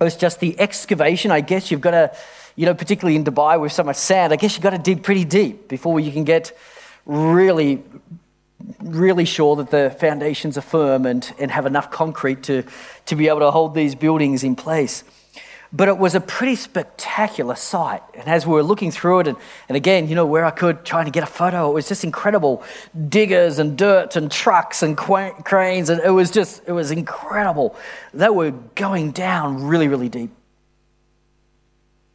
It 0.00 0.04
was 0.04 0.14
just 0.14 0.40
the 0.40 0.60
excavation. 0.60 1.30
I 1.30 1.40
guess 1.40 1.70
you've 1.70 1.80
got 1.80 1.92
to, 1.92 2.14
you 2.54 2.66
know, 2.66 2.74
particularly 2.74 3.16
in 3.16 3.24
Dubai 3.24 3.58
with 3.58 3.72
so 3.72 3.82
much 3.82 3.96
sand, 3.96 4.34
I 4.34 4.36
guess 4.36 4.56
you've 4.56 4.62
got 4.62 4.70
to 4.70 4.78
dig 4.78 5.02
pretty 5.02 5.24
deep 5.24 5.68
before 5.68 6.00
you 6.00 6.12
can 6.12 6.24
get 6.24 6.52
really 7.06 7.82
really 8.80 9.24
sure 9.24 9.56
that 9.56 9.70
the 9.70 9.94
foundations 9.98 10.58
are 10.58 10.62
firm 10.62 11.06
and, 11.06 11.32
and 11.38 11.50
have 11.50 11.66
enough 11.66 11.90
concrete 11.90 12.42
to, 12.44 12.64
to 13.06 13.16
be 13.16 13.28
able 13.28 13.40
to 13.40 13.50
hold 13.50 13.74
these 13.74 13.94
buildings 13.94 14.42
in 14.42 14.56
place. 14.56 15.04
But 15.70 15.88
it 15.88 15.98
was 15.98 16.14
a 16.14 16.20
pretty 16.20 16.56
spectacular 16.56 17.54
sight. 17.54 18.02
And 18.14 18.26
as 18.26 18.46
we 18.46 18.54
were 18.54 18.62
looking 18.62 18.90
through 18.90 19.20
it, 19.20 19.28
and, 19.28 19.36
and 19.68 19.76
again, 19.76 20.08
you 20.08 20.14
know, 20.14 20.24
where 20.24 20.46
I 20.46 20.50
could, 20.50 20.82
trying 20.84 21.04
to 21.04 21.10
get 21.10 21.22
a 21.22 21.26
photo, 21.26 21.70
it 21.70 21.74
was 21.74 21.88
just 21.88 22.04
incredible. 22.04 22.62
Diggers 23.08 23.58
and 23.58 23.76
dirt 23.76 24.16
and 24.16 24.32
trucks 24.32 24.82
and 24.82 24.96
cranes, 24.96 25.90
and 25.90 26.00
it 26.00 26.10
was 26.10 26.30
just, 26.30 26.62
it 26.66 26.72
was 26.72 26.90
incredible. 26.90 27.76
They 28.14 28.30
were 28.30 28.52
going 28.74 29.10
down 29.10 29.62
really, 29.62 29.88
really 29.88 30.08
deep. 30.08 30.30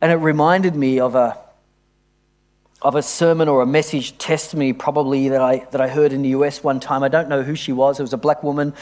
And 0.02 0.12
it 0.12 0.16
reminded 0.16 0.76
me 0.76 1.00
of 1.00 1.14
a, 1.14 1.38
of 2.84 2.96
a 2.96 3.02
sermon 3.02 3.48
or 3.48 3.62
a 3.62 3.66
message 3.66 4.18
testimony, 4.18 4.74
probably 4.74 5.30
that 5.30 5.42
I, 5.42 5.66
that 5.72 5.80
I 5.80 5.88
heard 5.88 6.12
in 6.12 6.22
the 6.22 6.30
US 6.30 6.64
one 6.64 6.80
time. 6.80 7.02
I 7.02 7.08
don't 7.08 7.30
know 7.30 7.42
who 7.42 7.56
she 7.56 7.72
was. 7.72 8.00
It 8.00 8.04
was 8.04 8.14
a 8.14 8.18
black 8.18 8.44
woman. 8.44 8.74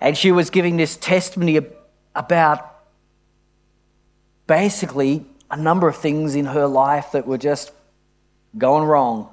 And 0.00 0.16
she 0.16 0.30
was 0.30 0.50
giving 0.50 0.76
this 0.76 0.96
testimony 0.96 1.58
about 2.14 2.74
basically 4.46 5.26
a 5.50 5.56
number 5.56 5.88
of 5.88 5.96
things 5.96 6.36
in 6.36 6.46
her 6.46 6.66
life 6.66 7.12
that 7.12 7.26
were 7.26 7.38
just 7.38 7.72
going 8.56 8.84
wrong. 8.84 9.28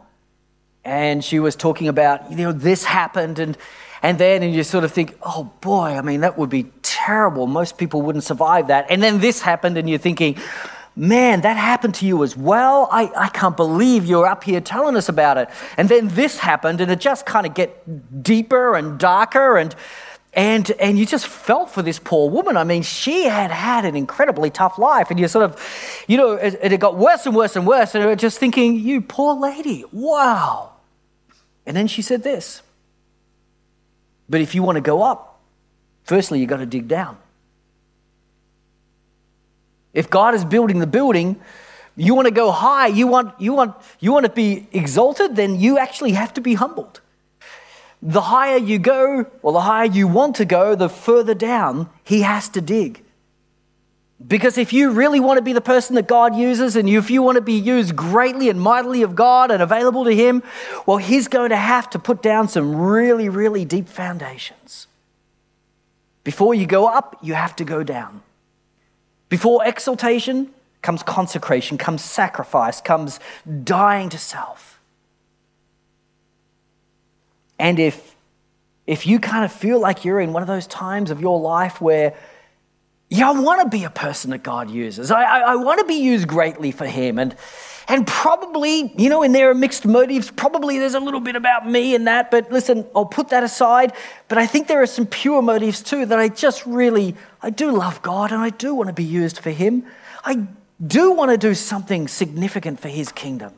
And 0.84 1.24
she 1.24 1.39
was 1.39 1.56
talking 1.56 1.88
about, 1.88 2.32
you 2.32 2.38
know, 2.38 2.52
this 2.52 2.86
happened 2.86 3.39
and 3.39 3.58
and 4.02 4.19
then 4.19 4.43
and 4.43 4.54
you 4.54 4.63
sort 4.63 4.84
of 4.84 4.91
think, 4.91 5.17
oh 5.24 5.52
boy, 5.62 5.95
I 5.98 6.02
mean, 6.02 6.21
that 6.21 6.38
would 6.38 6.50
be 6.50 6.65
terrible. 6.84 7.48
Most 7.48 7.78
people 7.78 8.04
wouldn't 8.04 8.24
survive 8.24 8.67
that. 8.67 8.86
And 8.89 9.02
then 9.02 9.19
this 9.19 9.41
happened, 9.41 9.78
and 9.78 9.89
you're 9.89 9.98
thinking, 9.98 10.38
Man, 10.97 11.41
that 11.41 11.58
happened 11.58 11.95
to 11.95 12.05
you 12.05 12.23
as 12.23 12.38
well. 12.38 12.88
I, 12.89 13.12
I 13.17 13.27
can't 13.27 13.58
believe 13.58 14.05
you're 14.05 14.25
up 14.25 14.45
here 14.45 14.62
telling 14.62 14.95
us 14.95 15.10
about 15.10 15.38
it. 15.38 15.49
And 15.75 15.89
then 15.89 16.08
this 16.10 16.39
happened, 16.39 16.79
and 16.79 16.89
it 16.89 17.01
just 17.01 17.25
kind 17.25 17.45
of 17.45 17.53
get 17.53 18.23
deeper 18.23 18.75
and 18.75 18.97
darker, 18.97 19.58
and 19.58 19.75
and 20.34 20.71
and 20.79 20.97
you 20.97 21.05
just 21.05 21.27
felt 21.27 21.69
for 21.69 21.81
this 21.81 21.99
poor 21.99 22.29
woman. 22.29 22.55
I 22.55 22.63
mean, 22.63 22.81
she 22.81 23.25
had 23.25 23.51
had 23.51 23.84
an 23.84 23.97
incredibly 23.97 24.49
tough 24.49 24.77
life, 24.77 25.12
and 25.12 25.19
you 25.19 25.27
sort 25.27 25.43
of, 25.43 26.05
you 26.08 26.15
know, 26.15 26.34
it, 26.34 26.60
it 26.62 26.79
got 26.79 26.95
worse 26.97 27.25
and 27.25 27.36
worse 27.36 27.58
and 27.58 27.67
worse, 27.67 27.93
and 27.93 28.03
you're 28.03 28.15
just 28.15 28.39
thinking, 28.39 28.79
you 28.79 29.01
poor 29.01 29.36
lady, 29.36 29.84
wow. 29.91 30.71
And 31.65 31.75
then 31.75 31.88
she 31.88 32.01
said 32.01 32.23
this. 32.23 32.62
But 34.29 34.39
if 34.39 34.55
you 34.55 34.63
want 34.63 34.77
to 34.77 34.81
go 34.81 35.03
up, 35.03 35.41
firstly, 36.03 36.39
you've 36.39 36.49
got 36.49 36.58
to 36.58 36.65
dig 36.65 36.88
down. 36.88 37.17
If 39.95 40.10
God 40.12 40.36
is 40.36 40.45
building 40.45 40.77
the 40.77 40.88
building, 40.88 41.41
you 41.95 42.13
want 42.13 42.27
to 42.27 42.31
go 42.31 42.51
high, 42.51 42.88
you 42.88 43.08
want, 43.08 43.34
you, 43.39 43.53
want, 43.53 43.75
you 43.99 44.12
want 44.12 44.25
to 44.25 44.31
be 44.31 44.67
exalted, 44.71 45.36
then 45.36 45.60
you 45.60 45.79
actually 45.79 46.12
have 46.12 46.34
to 46.34 46.41
be 46.41 46.53
humbled. 46.53 46.99
The 48.01 48.21
higher 48.21 48.58
you 48.58 48.77
go, 48.77 49.25
or 49.41 49.53
the 49.53 49.62
higher 49.62 49.86
you 49.86 50.08
want 50.08 50.36
to 50.36 50.45
go, 50.45 50.75
the 50.75 50.89
further 50.89 51.34
down 51.34 51.89
he 52.03 52.21
has 52.21 52.49
to 52.49 52.62
dig. 52.62 53.01
Because 54.25 54.58
if 54.58 54.73
you 54.73 54.91
really 54.91 55.19
want 55.19 55.38
to 55.38 55.41
be 55.41 55.53
the 55.53 55.62
person 55.62 55.95
that 55.95 56.08
God 56.08 56.36
uses, 56.36 56.75
and 56.75 56.89
if 56.89 57.10
you 57.10 57.21
want 57.21 57.36
to 57.36 57.41
be 57.41 57.53
used 57.53 57.95
greatly 57.95 58.49
and 58.49 58.60
mightily 58.60 59.01
of 59.01 59.15
God 59.15 59.51
and 59.51 59.62
available 59.62 60.05
to 60.05 60.15
Him, 60.15 60.43
well, 60.86 60.97
He's 60.97 61.27
going 61.27 61.49
to 61.49 61.58
have 61.58 61.89
to 61.91 61.99
put 61.99 62.21
down 62.21 62.47
some 62.47 62.75
really, 62.75 63.27
really 63.27 63.65
deep 63.65 63.89
foundations. 63.89 64.88
Before 66.23 66.53
you 66.53 66.65
go 66.65 66.88
up, 66.88 67.17
you 67.21 67.34
have 67.34 67.55
to 67.58 67.65
go 67.65 67.84
down. 67.84 68.21
Before 69.29 69.65
exaltation 69.65 70.51
comes 70.81 71.03
consecration, 71.03 71.77
comes 71.77 72.03
sacrifice, 72.03 72.81
comes 72.81 73.19
dying 73.63 74.09
to 74.09 74.17
self. 74.17 74.79
And 77.57 77.79
if, 77.79 78.15
if 78.85 79.07
you 79.07 79.19
kind 79.19 79.45
of 79.45 79.51
feel 79.51 79.79
like 79.79 80.05
you're 80.05 80.19
in 80.19 80.33
one 80.33 80.43
of 80.43 80.47
those 80.47 80.67
times 80.67 81.09
of 81.09 81.21
your 81.21 81.39
life 81.39 81.81
where 81.81 82.15
yeah, 83.09 83.29
I 83.29 83.39
want 83.39 83.61
to 83.61 83.69
be 83.69 83.83
a 83.83 83.89
person 83.89 84.31
that 84.31 84.41
God 84.43 84.69
uses. 84.69 85.11
I, 85.11 85.23
I, 85.23 85.39
I, 85.51 85.55
want 85.55 85.79
to 85.79 85.85
be 85.85 85.93
used 85.93 86.27
greatly 86.27 86.71
for 86.71 86.88
Him. 86.88 87.19
And, 87.19 87.35
and 87.88 88.08
probably, 88.08 88.91
you 88.98 89.10
know, 89.10 89.21
and 89.21 89.34
there 89.34 89.50
are 89.50 89.54
mixed 89.54 89.86
motives. 89.86 90.32
Probably 90.32 90.80
there's 90.80 90.95
a 90.95 91.00
little 91.00 91.19
bit 91.19 91.36
about 91.36 91.69
me 91.69 91.93
in 91.93 92.06
that. 92.06 92.32
But 92.32 92.52
listen, 92.52 92.86
I'll 92.95 93.06
put 93.06 93.30
that 93.30 93.43
aside. 93.43 93.93
But 94.28 94.38
I 94.38 94.48
think 94.48 94.67
there 94.67 94.82
are 94.82 94.88
some 94.88 95.06
pure 95.06 95.41
motives 95.41 95.84
too 95.84 96.06
that 96.08 96.17
I 96.17 96.30
just 96.30 96.65
really, 96.65 97.15
I 97.41 97.52
do 97.52 97.71
love 97.71 98.02
God 98.02 98.32
and 98.32 98.41
I 98.41 98.50
do 98.50 98.74
want 98.74 98.88
to 98.88 98.93
be 98.93 99.04
used 99.04 99.39
for 99.39 99.52
Him. 99.52 99.86
I 100.24 100.48
do 100.86 101.12
want 101.12 101.32
to 101.32 101.38
do 101.38 101.54
something 101.54 102.08
significant 102.08 102.80
for 102.80 102.89
His 102.89 103.12
kingdom. 103.12 103.54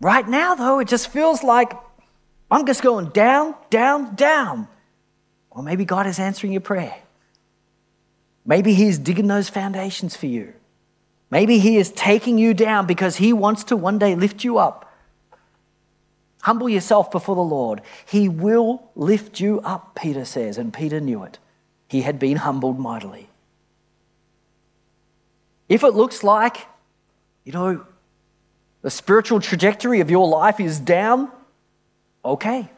Right 0.00 0.28
now, 0.28 0.56
though, 0.56 0.80
it 0.80 0.88
just 0.88 1.08
feels 1.08 1.44
like 1.44 1.72
I'm 2.50 2.66
just 2.66 2.82
going 2.82 3.10
down, 3.10 3.54
down, 3.70 4.16
down. 4.16 4.66
Or 5.50 5.62
maybe 5.62 5.84
God 5.84 6.06
is 6.06 6.18
answering 6.18 6.52
your 6.52 6.60
prayer. 6.60 6.96
Maybe 8.44 8.74
He's 8.74 8.98
digging 8.98 9.28
those 9.28 9.48
foundations 9.48 10.16
for 10.16 10.26
you. 10.26 10.52
Maybe 11.30 11.58
He 11.58 11.76
is 11.76 11.90
taking 11.90 12.38
you 12.38 12.54
down 12.54 12.86
because 12.86 13.16
He 13.16 13.32
wants 13.32 13.64
to 13.64 13.76
one 13.76 13.98
day 13.98 14.14
lift 14.14 14.44
you 14.44 14.58
up. 14.58 14.92
Humble 16.42 16.68
yourself 16.68 17.10
before 17.10 17.34
the 17.34 17.40
Lord. 17.40 17.82
He 18.06 18.28
will 18.28 18.90
lift 18.94 19.40
you 19.40 19.60
up, 19.62 19.96
Peter 19.96 20.24
says, 20.24 20.58
and 20.58 20.72
Peter 20.72 21.00
knew 21.00 21.24
it. 21.24 21.38
He 21.88 22.02
had 22.02 22.18
been 22.18 22.36
humbled 22.36 22.78
mightily. 22.78 23.28
If 25.68 25.82
it 25.82 25.94
looks 25.94 26.22
like, 26.22 26.66
you 27.44 27.52
know, 27.52 27.84
the 28.82 28.90
spiritual 28.90 29.40
trajectory 29.40 30.00
of 30.00 30.10
your 30.10 30.28
life 30.28 30.60
is 30.60 30.78
down, 30.78 31.30
okay. 32.24 32.70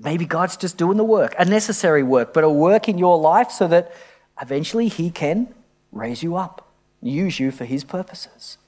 Maybe 0.00 0.24
God's 0.24 0.56
just 0.56 0.76
doing 0.76 0.96
the 0.96 1.04
work, 1.04 1.34
a 1.38 1.44
necessary 1.44 2.02
work, 2.02 2.34
but 2.34 2.42
a 2.42 2.50
work 2.50 2.88
in 2.88 2.98
your 2.98 3.18
life 3.18 3.52
so 3.52 3.68
that 3.68 3.92
eventually 4.40 4.88
He 4.88 5.10
can 5.10 5.54
raise 5.92 6.24
you 6.24 6.34
up, 6.34 6.61
use 7.02 7.38
you 7.38 7.50
for 7.50 7.64
His 7.64 7.84
purposes. 7.84 8.58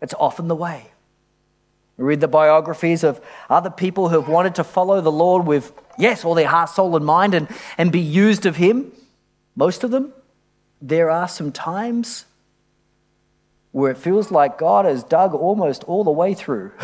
It's 0.00 0.14
often 0.14 0.48
the 0.48 0.54
way. 0.54 0.90
We 1.96 2.04
read 2.04 2.20
the 2.20 2.28
biographies 2.28 3.02
of 3.02 3.20
other 3.48 3.70
people 3.70 4.08
who 4.08 4.20
have 4.20 4.28
wanted 4.28 4.54
to 4.56 4.64
follow 4.64 5.00
the 5.00 5.10
Lord 5.10 5.46
with, 5.46 5.72
yes, 5.98 6.24
all 6.24 6.34
their 6.34 6.48
heart, 6.48 6.68
soul, 6.68 6.94
and 6.94 7.04
mind 7.04 7.34
and, 7.34 7.48
and 7.78 7.90
be 7.90 8.00
used 8.00 8.44
of 8.44 8.56
Him. 8.56 8.92
Most 9.54 9.82
of 9.82 9.90
them, 9.90 10.12
there 10.82 11.10
are 11.10 11.26
some 11.26 11.52
times 11.52 12.26
where 13.72 13.90
it 13.90 13.96
feels 13.96 14.30
like 14.30 14.58
God 14.58 14.84
has 14.84 15.02
dug 15.02 15.34
almost 15.34 15.84
all 15.84 16.04
the 16.04 16.10
way 16.10 16.34
through. 16.34 16.72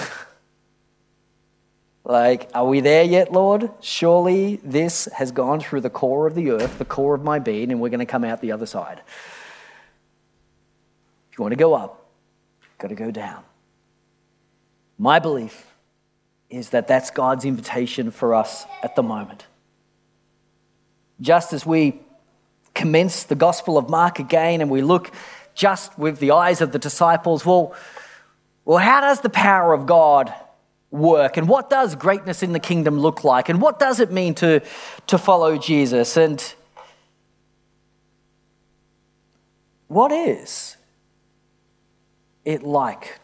Like, 2.05 2.51
are 2.53 2.66
we 2.66 2.81
there 2.81 3.05
yet, 3.05 3.33
Lord? 3.33 3.71
Surely 3.81 4.57
this 4.64 5.07
has 5.14 5.31
gone 5.31 5.61
through 5.61 5.83
the 5.83 5.90
core 5.90 6.27
of 6.27 6.35
the 6.35 6.51
earth, 6.51 6.79
the 6.79 6.85
core 6.85 7.14
of 7.14 7.23
my 7.23 7.38
being, 7.38 7.71
and 7.71 7.81
we're 7.81 7.90
going 7.90 8.01
to 8.01 8.07
come 8.07 8.25
out 8.25 8.40
the 8.40 8.53
other 8.53 8.66
side. 8.66 9.03
If 11.33 11.38
you 11.38 11.42
want 11.42 11.53
to 11.53 11.57
go 11.57 11.73
up, 11.73 12.11
you've 12.62 12.79
got 12.79 12.88
to 12.88 12.95
go 12.95 13.11
down. 13.11 13.42
My 14.99 15.18
belief 15.18 15.66
is 16.51 16.71
that 16.71 16.87
that's 16.87 17.11
God's 17.11 17.47
invitation 17.47 18.11
for 18.11 18.35
us 18.35 18.66
at 18.83 18.97
the 18.97 19.03
moment. 19.03 19.47
Just 21.23 21.55
as 21.55 21.64
we 21.64 22.03
commence 22.75 23.25
the 23.25 23.35
Gospel 23.35 23.79
of 23.79 23.88
Mark 23.88 24.18
again 24.18 24.61
and 24.61 24.71
we 24.71 24.83
look 24.83 25.11
just 25.55 25.99
with 25.99 26.18
the 26.18 26.33
eyes 26.33 26.61
of 26.61 26.71
the 26.71 26.79
disciples, 26.79 27.47
well, 27.47 27.75
well 28.66 28.77
how 28.77 29.01
does 29.01 29.23
the 29.23 29.31
power 29.31 29.73
of 29.73 29.87
God 29.87 30.35
work 30.90 31.38
and 31.38 31.49
what 31.49 31.71
does 31.71 31.95
greatness 31.95 32.42
in 32.42 32.53
the 32.53 32.61
kingdom 32.61 32.99
look 32.99 33.25
like 33.25 33.49
and 33.49 33.62
what 33.62 33.79
does 33.79 34.01
it 34.01 34.12
mean 34.12 34.35
to, 34.35 34.61
to 35.07 35.16
follow 35.16 35.57
Jesus 35.57 36.18
and 36.18 36.55
what 39.88 40.12
is 40.12 40.77
it 42.44 42.62
like 42.62 43.20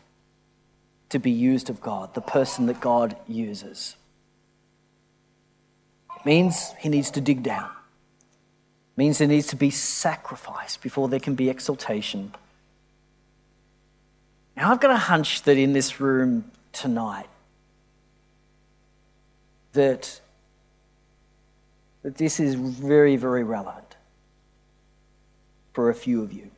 to 1.11 1.18
be 1.18 1.31
used 1.31 1.70
of 1.70 1.81
God, 1.81 2.14
the 2.14 2.20
person 2.20 2.66
that 2.66 2.81
God 2.81 3.16
uses? 3.26 3.96
It 6.16 6.26
means 6.26 6.72
he 6.81 6.88
needs 6.88 7.11
to 7.12 7.20
dig 7.20 7.42
down. 7.42 7.70
It 7.70 8.98
means 8.98 9.18
there 9.18 9.28
needs 9.28 9.46
to 9.48 9.57
be 9.57 9.70
sacrifice 9.70 10.76
before 10.76 11.09
there 11.09 11.20
can 11.20 11.35
be 11.35 11.48
exaltation. 11.48 12.35
Now, 14.57 14.72
I've 14.72 14.81
got 14.81 14.90
a 14.90 14.96
hunch 14.96 15.42
that 15.42 15.57
in 15.57 15.72
this 15.72 16.00
room 16.00 16.50
tonight, 16.72 17.28
that, 19.72 20.20
that 22.02 22.16
this 22.16 22.40
is 22.40 22.57
very, 22.57 23.14
very 23.16 23.44
relevant 23.44 23.96
for 25.72 25.90
a 25.90 25.94
few 25.94 26.22
of 26.22 26.33
you. 26.33 26.50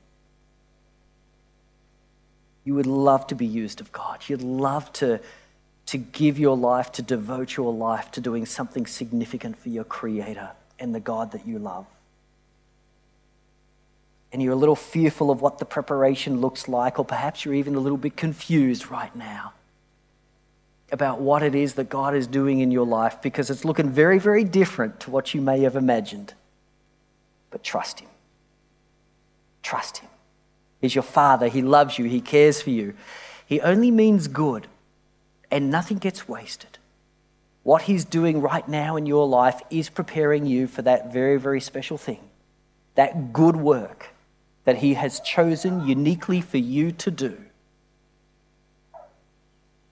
You 2.70 2.76
would 2.76 2.86
love 2.86 3.26
to 3.26 3.34
be 3.34 3.46
used 3.46 3.80
of 3.80 3.90
God. 3.90 4.20
You'd 4.28 4.42
love 4.42 4.92
to, 4.92 5.18
to 5.86 5.98
give 5.98 6.38
your 6.38 6.56
life, 6.56 6.92
to 6.92 7.02
devote 7.02 7.56
your 7.56 7.74
life 7.74 8.12
to 8.12 8.20
doing 8.20 8.46
something 8.46 8.86
significant 8.86 9.58
for 9.58 9.70
your 9.70 9.82
Creator 9.82 10.50
and 10.78 10.94
the 10.94 11.00
God 11.00 11.32
that 11.32 11.48
you 11.48 11.58
love. 11.58 11.86
And 14.32 14.40
you're 14.40 14.52
a 14.52 14.56
little 14.56 14.76
fearful 14.76 15.32
of 15.32 15.42
what 15.42 15.58
the 15.58 15.64
preparation 15.64 16.40
looks 16.40 16.68
like, 16.68 17.00
or 17.00 17.04
perhaps 17.04 17.44
you're 17.44 17.54
even 17.54 17.74
a 17.74 17.80
little 17.80 17.98
bit 17.98 18.16
confused 18.16 18.88
right 18.88 19.16
now 19.16 19.52
about 20.92 21.20
what 21.20 21.42
it 21.42 21.56
is 21.56 21.74
that 21.74 21.88
God 21.88 22.14
is 22.14 22.28
doing 22.28 22.60
in 22.60 22.70
your 22.70 22.86
life 22.86 23.20
because 23.20 23.50
it's 23.50 23.64
looking 23.64 23.90
very, 23.90 24.20
very 24.20 24.44
different 24.44 25.00
to 25.00 25.10
what 25.10 25.34
you 25.34 25.40
may 25.40 25.62
have 25.62 25.74
imagined. 25.74 26.34
But 27.50 27.64
trust 27.64 27.98
Him. 27.98 28.10
Trust 29.60 29.98
Him. 29.98 30.09
He's 30.80 30.94
your 30.94 31.02
Father. 31.02 31.48
He 31.48 31.62
loves 31.62 31.98
you. 31.98 32.06
He 32.06 32.20
cares 32.20 32.62
for 32.62 32.70
you. 32.70 32.94
He 33.44 33.60
only 33.60 33.90
means 33.90 34.28
good, 34.28 34.66
and 35.50 35.70
nothing 35.70 35.98
gets 35.98 36.28
wasted. 36.28 36.78
What 37.62 37.82
He's 37.82 38.04
doing 38.04 38.40
right 38.40 38.66
now 38.68 38.96
in 38.96 39.06
your 39.06 39.26
life 39.26 39.60
is 39.70 39.90
preparing 39.90 40.46
you 40.46 40.66
for 40.66 40.82
that 40.82 41.12
very, 41.12 41.38
very 41.38 41.60
special 41.60 41.98
thing, 41.98 42.20
that 42.94 43.32
good 43.32 43.56
work 43.56 44.08
that 44.64 44.78
He 44.78 44.94
has 44.94 45.20
chosen 45.20 45.86
uniquely 45.86 46.40
for 46.40 46.58
you 46.58 46.92
to 46.92 47.10
do 47.10 47.36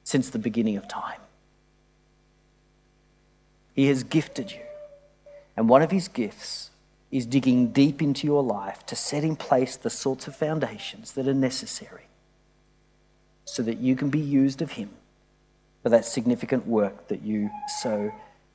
since 0.04 0.30
the 0.30 0.38
beginning 0.38 0.76
of 0.76 0.88
time. 0.88 1.20
He 3.74 3.86
has 3.86 4.02
gifted 4.02 4.50
you. 4.50 4.62
And 5.56 5.68
one 5.68 5.82
of 5.82 5.90
his 5.90 6.08
gifts 6.08 6.67
is 7.10 7.24
digging 7.24 7.68
deep 7.72 8.02
into 8.02 8.26
your 8.26 8.42
life 8.42 8.84
to 8.86 8.96
set 8.96 9.24
in 9.24 9.36
place 9.36 9.76
the 9.76 9.90
sorts 9.90 10.26
of 10.26 10.36
foundations 10.36 11.12
that 11.12 11.26
are 11.26 11.34
necessary 11.34 12.04
so 13.44 13.62
that 13.62 13.78
you 13.78 13.96
can 13.96 14.10
be 14.10 14.20
used 14.20 14.60
of 14.60 14.72
him 14.72 14.90
for 15.82 15.88
that 15.88 16.04
significant 16.04 16.66
work 16.66 17.08
that 17.08 17.22
you 17.22 17.50
so 17.80 18.12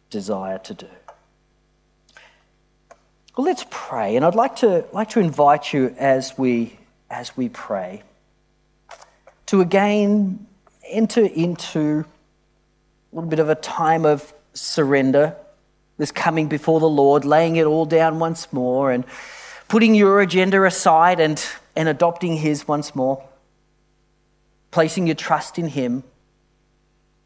desire 0.10 0.60
to 0.60 0.74
do. 0.74 0.88
Well, 3.36 3.46
let's 3.46 3.66
pray. 3.72 4.16
And 4.16 4.24
I'd 4.24 4.36
like 4.36 4.58
to, 4.58 4.86
like 4.94 5.10
to 5.10 5.20
invite 5.20 5.74
you 5.74 5.96
as 5.98 6.38
we, 6.38 6.78
as 7.10 7.36
we 7.36 7.50
pray 7.50 8.04
to 9.48 9.62
again 9.62 10.46
enter 10.88 11.26
into 11.26 12.06
a 13.12 13.16
little 13.16 13.30
bit 13.30 13.40
of 13.40 13.50
a 13.50 13.56
time 13.56 14.06
of 14.06 14.34
surrender, 14.54 15.36
this 16.04 16.12
coming 16.12 16.50
before 16.50 16.82
the 16.82 16.90
Lord, 16.90 17.24
laying 17.24 17.56
it 17.56 17.66
all 17.66 17.86
down 17.86 18.20
once 18.20 18.52
more, 18.52 18.92
and 18.92 19.06
putting 19.70 19.96
your 19.96 20.20
agenda 20.20 20.66
aside 20.66 21.18
and, 21.22 21.42
and 21.78 21.88
adopting 21.88 22.36
His 22.36 22.68
once 22.68 22.94
more, 22.94 23.24
placing 24.70 25.08
your 25.08 25.16
trust 25.16 25.58
in 25.58 25.68
Him, 25.68 26.04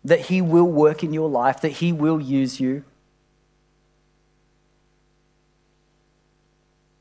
that 0.03 0.28
He 0.28 0.43
will 0.43 0.67
work 0.67 1.03
in 1.03 1.11
your 1.11 1.28
life, 1.28 1.59
that 1.61 1.71
He 1.82 1.91
will 1.91 2.21
use 2.21 2.59
you. 2.59 2.84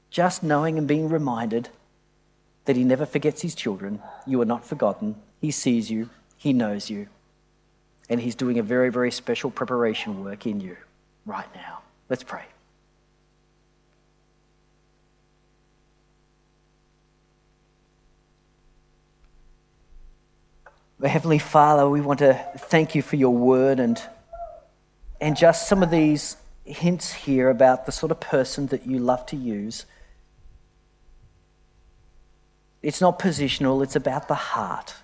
Just 0.09 0.43
knowing 0.43 0.79
and 0.79 0.89
being 0.89 1.11
reminded 1.11 1.69
that 2.65 2.77
He 2.77 2.85
never 2.85 3.05
forgets 3.05 3.43
His 3.43 3.55
children. 3.55 4.01
You 4.27 4.41
are 4.41 4.47
not 4.47 4.65
forgotten. 4.65 5.17
He 5.43 5.51
sees 5.51 5.91
you. 5.91 6.09
He 6.39 6.55
knows 6.55 6.89
you. 6.89 7.09
And 8.09 8.23
He's 8.23 8.35
doing 8.35 8.59
a 8.59 8.63
very, 8.63 8.89
very 8.89 9.11
special 9.11 9.51
preparation 9.51 10.25
work 10.25 10.47
in 10.47 10.63
you 10.63 10.79
right 11.27 11.53
now. 11.55 11.83
Let's 12.09 12.23
pray. 12.23 12.45
Heavenly 21.05 21.39
Father, 21.39 21.89
we 21.89 22.01
want 22.01 22.21
to 22.21 22.35
thank 22.57 22.95
you 22.95 23.03
for 23.03 23.17
your 23.17 23.35
word 23.35 23.81
and, 23.81 24.01
and 25.21 25.37
just 25.37 25.69
some 25.69 25.83
of 25.83 25.91
these 25.91 26.37
hints 26.65 27.13
here 27.13 27.51
about 27.51 27.85
the 27.85 27.93
sort 27.93 28.11
of 28.11 28.19
person 28.19 28.69
that 28.69 28.87
you 28.87 28.99
love 28.99 29.27
to 29.27 29.37
use. 29.37 29.85
It's 32.83 33.01
not 33.01 33.19
positional, 33.19 33.83
it's 33.83 33.97
about 33.97 34.29
the 34.29 34.35
heart. 34.35 34.95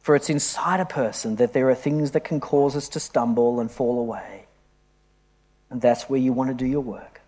For 0.00 0.16
it's 0.16 0.30
inside 0.30 0.80
a 0.80 0.86
person 0.86 1.36
that 1.36 1.52
there 1.52 1.68
are 1.68 1.74
things 1.74 2.12
that 2.12 2.24
can 2.24 2.40
cause 2.40 2.74
us 2.74 2.88
to 2.90 3.00
stumble 3.00 3.60
and 3.60 3.70
fall 3.70 3.98
away. 3.98 4.46
And 5.68 5.80
that's 5.80 6.08
where 6.08 6.20
you 6.20 6.32
want 6.32 6.50
to 6.50 6.54
do 6.54 6.66
your 6.66 6.80
work. 6.80 7.20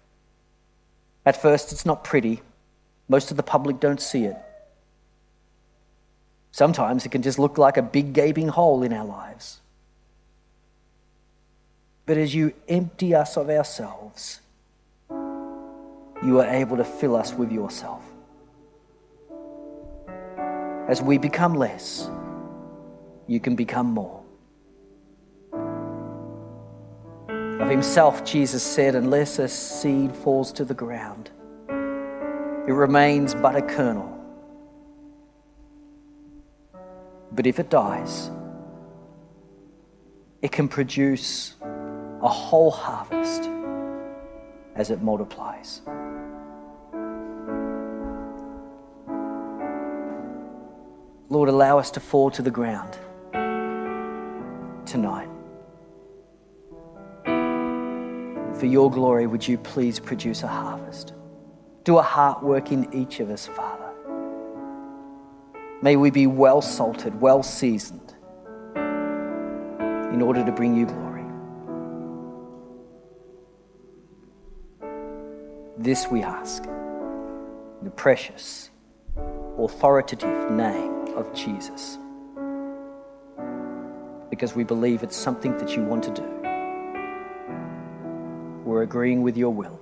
At 1.25 1.41
first, 1.41 1.71
it's 1.73 1.87
not 1.87 2.03
pretty. 2.03 2.43
Most 3.09 3.31
of 3.31 3.37
the 3.37 3.43
public 3.43 3.79
don't 3.79 4.01
see 4.01 4.25
it. 4.25 4.37
Sometimes 6.51 7.07
it 7.07 7.11
can 7.11 7.23
just 7.23 7.39
look 7.39 7.57
like 7.57 7.77
a 7.77 7.83
big 7.83 8.13
gaping 8.13 8.49
hole 8.49 8.83
in 8.83 8.93
our 8.93 9.05
lives. 9.05 9.61
But 12.05 12.17
as 12.19 12.35
you 12.35 12.53
empty 12.69 13.15
us 13.15 13.37
of 13.37 13.49
ourselves, 13.49 14.41
you 15.11 16.41
are 16.41 16.47
able 16.47 16.77
to 16.77 16.85
fill 16.85 17.17
us 17.17 17.33
with 17.33 17.53
yourself. 17.53 18.03
As 20.89 21.01
we 21.01 21.17
become 21.17 21.55
less, 21.55 22.11
you 23.27 23.41
can 23.41 23.55
become 23.55 23.87
more. 23.87 24.23
Of 27.61 27.71
himself, 27.71 28.25
Jesus 28.25 28.63
said, 28.63 28.95
Unless 28.95 29.39
a 29.39 29.49
seed 29.49 30.15
falls 30.15 30.53
to 30.55 30.65
the 30.65 30.75
ground, 30.75 31.31
it 31.69 32.73
remains 32.73 33.35
but 33.35 33.55
a 33.55 33.63
kernel. 33.63 34.19
But 37.31 37.47
if 37.47 37.59
it 37.59 37.71
dies, 37.71 38.31
it 40.43 40.51
can 40.51 40.69
produce 40.69 41.55
a 41.63 42.29
whole 42.29 42.71
harvest 42.71 43.49
as 44.75 44.91
it 44.91 45.01
multiplies. 45.01 45.83
Lord, 51.29 51.49
allow 51.49 51.79
us 51.79 51.91
to 51.93 52.01
fall 52.01 52.31
to 52.33 52.43
the 52.43 52.51
ground 52.51 52.99
tonight. 54.93 55.29
For 58.59 58.67
your 58.67 58.91
glory, 58.91 59.27
would 59.27 59.49
you 59.49 59.57
please 59.57 59.99
produce 59.99 60.43
a 60.43 60.49
harvest? 60.49 61.15
Do 61.85 61.97
a 61.97 62.03
heart 62.03 62.43
work 62.43 62.71
in 62.73 62.93
each 62.93 63.19
of 63.19 63.31
us, 63.31 63.47
Father. 63.47 63.91
May 65.81 65.97
we 65.97 66.11
be 66.11 66.27
well 66.27 66.61
salted, 66.61 67.19
well 67.23 67.43
seasoned, 67.43 68.15
in 68.77 70.21
order 70.21 70.45
to 70.45 70.53
bring 70.53 70.77
you 70.77 70.85
glory. 70.85 71.25
This 75.79 76.07
we 76.09 76.23
ask 76.23 76.65
in 76.65 77.85
the 77.85 77.91
precious, 77.91 78.71
authoritative 79.59 80.51
name 80.51 81.17
of 81.17 81.33
Jesus, 81.33 81.97
because 84.33 84.57
we 84.57 84.65
believe 84.65 85.03
it's 85.03 85.15
something 85.15 85.59
that 85.59 85.77
you 85.77 85.85
want 85.85 86.03
to 86.03 86.11
do. 86.11 86.23
We're 88.65 88.81
agreeing 88.81 89.21
with 89.21 89.37
your 89.37 89.51
will. 89.51 89.82